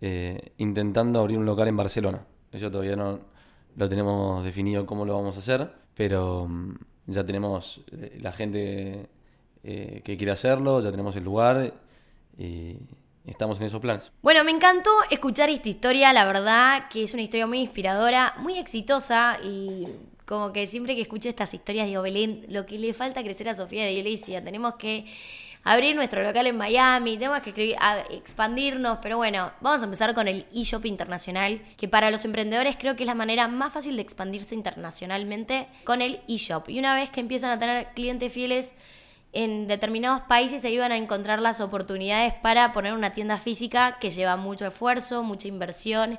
eh, 0.00 0.52
intentando 0.58 1.20
abrir 1.20 1.38
un 1.38 1.46
local 1.46 1.68
en 1.68 1.76
Barcelona. 1.76 2.26
Eso 2.50 2.70
todavía 2.70 2.96
no 2.96 3.20
lo 3.76 3.88
tenemos 3.88 4.44
definido 4.44 4.84
cómo 4.84 5.04
lo 5.04 5.14
vamos 5.14 5.36
a 5.36 5.38
hacer, 5.38 5.72
pero 5.94 6.46
mm, 6.48 6.74
ya 7.06 7.24
tenemos 7.24 7.82
eh, 7.92 8.18
la 8.20 8.32
gente 8.32 9.08
eh, 9.64 10.02
que 10.04 10.16
quiere 10.16 10.32
hacerlo, 10.32 10.80
ya 10.80 10.90
tenemos 10.90 11.14
el 11.16 11.24
lugar 11.24 11.72
y 12.38 12.76
estamos 13.26 13.60
en 13.60 13.66
esos 13.66 13.80
planes. 13.80 14.10
Bueno, 14.22 14.42
me 14.44 14.50
encantó 14.50 14.90
escuchar 15.10 15.50
esta 15.50 15.68
historia, 15.68 16.12
la 16.12 16.24
verdad 16.24 16.88
que 16.90 17.04
es 17.04 17.12
una 17.14 17.22
historia 17.22 17.46
muy 17.46 17.60
inspiradora, 17.60 18.34
muy 18.38 18.58
exitosa 18.58 19.38
y 19.42 19.86
como 20.26 20.52
que 20.52 20.66
siempre 20.66 20.94
que 20.94 21.02
escucho 21.02 21.28
estas 21.28 21.52
historias 21.54 21.86
digo, 21.86 22.02
Belén, 22.02 22.46
lo 22.48 22.66
que 22.66 22.78
le 22.78 22.92
falta 22.94 23.22
crecer 23.22 23.48
a 23.48 23.54
Sofía 23.54 23.84
de 23.84 23.92
Iglesia, 23.92 24.42
tenemos 24.42 24.76
que 24.76 25.06
abrir 25.64 25.94
nuestro 25.94 26.22
local 26.22 26.46
en 26.46 26.56
Miami, 26.56 27.16
tenemos 27.16 27.40
que 27.40 27.76
expandirnos, 28.10 28.98
pero 29.00 29.16
bueno, 29.16 29.52
vamos 29.60 29.82
a 29.82 29.84
empezar 29.84 30.14
con 30.14 30.26
el 30.26 30.46
eShop 30.52 30.86
internacional, 30.86 31.62
que 31.76 31.88
para 31.88 32.10
los 32.10 32.24
emprendedores 32.24 32.76
creo 32.76 32.96
que 32.96 33.04
es 33.04 33.06
la 33.06 33.14
manera 33.14 33.46
más 33.46 33.72
fácil 33.72 33.96
de 33.96 34.02
expandirse 34.02 34.54
internacionalmente 34.54 35.68
con 35.84 36.02
el 36.02 36.20
eShop. 36.28 36.68
Y 36.68 36.78
una 36.78 36.94
vez 36.94 37.10
que 37.10 37.20
empiezan 37.20 37.50
a 37.50 37.58
tener 37.58 37.88
clientes 37.94 38.32
fieles, 38.32 38.74
en 39.32 39.66
determinados 39.66 40.22
países 40.22 40.62
se 40.62 40.70
iban 40.70 40.92
a 40.92 40.96
encontrar 40.96 41.40
las 41.40 41.60
oportunidades 41.60 42.34
para 42.34 42.72
poner 42.72 42.92
una 42.92 43.12
tienda 43.12 43.38
física 43.38 43.98
que 43.98 44.10
lleva 44.10 44.36
mucho 44.36 44.66
esfuerzo, 44.66 45.22
mucha 45.22 45.48
inversión, 45.48 46.18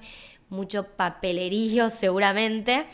mucho 0.50 0.88
papelerío 0.88 1.90
seguramente. 1.90 2.86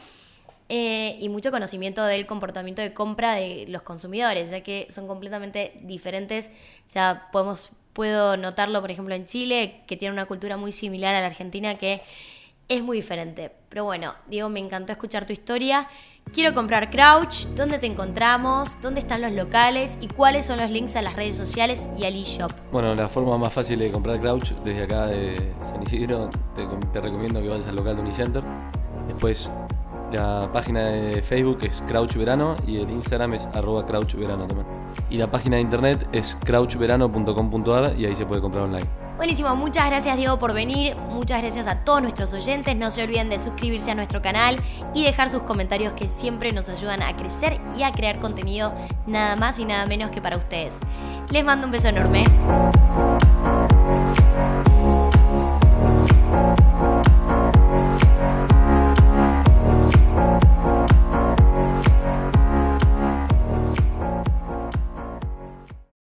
Eh, 0.72 1.18
y 1.20 1.30
mucho 1.30 1.50
conocimiento 1.50 2.06
del 2.06 2.28
comportamiento 2.28 2.84
de 2.84 2.94
compra 2.94 3.34
de 3.34 3.66
los 3.70 3.82
consumidores, 3.82 4.52
ya 4.52 4.62
que 4.62 4.86
son 4.92 5.08
completamente 5.08 5.74
diferentes. 5.82 6.52
Ya 6.94 7.28
podemos, 7.32 7.72
puedo 7.94 8.38
notarlo, 8.38 8.80
por 8.80 8.92
ejemplo, 8.92 9.16
en 9.16 9.26
Chile, 9.26 9.82
que 9.88 9.98
tiene 9.98 10.14
una 10.14 10.28
cultura 10.28 10.58
muy 10.58 10.72
similar 10.72 11.16
a 11.16 11.22
la 11.22 11.26
Argentina, 11.26 11.80
que 11.80 12.04
es 12.70 12.84
muy 12.84 12.98
diferente. 12.98 13.52
Pero 13.68 13.84
bueno, 13.84 14.14
Diego, 14.28 14.48
me 14.48 14.60
encantó 14.60 14.92
escuchar 14.92 15.26
tu 15.26 15.34
historia. 15.34 15.90
Quiero 16.32 16.54
comprar 16.54 16.92
Crouch, 16.92 17.48
¿dónde 17.56 17.80
te 17.80 17.88
encontramos? 17.88 18.80
¿Dónde 18.82 19.00
están 19.00 19.22
los 19.22 19.32
locales? 19.32 19.98
¿Y 20.00 20.08
cuáles 20.08 20.46
son 20.46 20.60
los 20.60 20.70
links 20.70 20.96
a 20.96 21.02
las 21.02 21.16
redes 21.16 21.36
sociales 21.36 21.88
y 21.98 22.06
al 22.06 22.16
eShop? 22.16 22.52
Bueno, 22.72 22.94
la 22.94 23.10
forma 23.10 23.36
más 23.40 23.52
fácil 23.52 23.80
de 23.80 23.92
comprar 23.92 24.20
Crouch 24.20 24.52
desde 24.64 24.84
acá 24.84 25.08
de 25.08 25.36
San 25.72 25.82
Isidro, 25.82 26.30
te, 26.56 27.02
recomiendo 27.02 27.42
que 27.42 27.50
vayas 27.50 27.66
al 27.66 27.76
local 27.76 27.96
de 27.96 28.02
Unicenter. 28.04 28.44
Después 29.08 29.52
la 30.12 30.50
página 30.54 30.86
de 30.86 31.22
Facebook 31.24 31.60
es 31.64 31.82
Crouch 31.88 32.16
Verano 32.16 32.56
y 32.68 32.78
el 32.78 32.92
Instagram 32.92 33.34
es 33.34 33.48
arroba 33.54 33.88
Crouch 33.88 34.14
Verano 34.14 34.46
también. 34.46 34.68
Y 35.10 35.18
la 35.18 35.32
página 35.32 35.56
de 35.56 35.64
internet 35.64 36.08
es 36.12 36.38
crouchverano.com.ar 36.46 37.96
y 37.98 38.06
ahí 38.06 38.16
se 38.16 38.28
puede 38.28 38.42
comprar 38.42 38.66
online. 38.66 39.09
Buenísimo, 39.20 39.54
muchas 39.58 39.88
gracias 39.88 40.16
Diego 40.16 40.40
por 40.40 40.54
venir, 40.54 40.96
muchas 40.96 41.42
gracias 41.42 41.68
a 41.68 41.84
todos 41.84 42.02
nuestros 42.02 42.32
oyentes, 42.32 42.74
no 42.78 42.90
se 42.90 43.04
olviden 43.04 43.28
de 43.28 43.38
suscribirse 43.38 43.92
a 43.92 43.96
nuestro 43.96 44.22
canal 44.22 44.56
y 44.94 45.04
dejar 45.04 45.30
sus 45.30 45.44
comentarios 45.44 45.92
que 45.92 46.08
siempre 46.08 46.54
nos 46.54 46.70
ayudan 46.70 47.02
a 47.02 47.18
crecer 47.18 47.60
y 47.78 47.84
a 47.84 47.92
crear 47.92 48.20
contenido 48.20 48.74
nada 49.08 49.36
más 49.36 49.60
y 49.60 49.66
nada 49.66 49.86
menos 49.88 50.10
que 50.12 50.22
para 50.22 50.38
ustedes. 50.38 50.78
Les 51.32 51.44
mando 51.44 51.66
un 51.66 51.72
beso 51.74 51.90
enorme. 51.90 52.24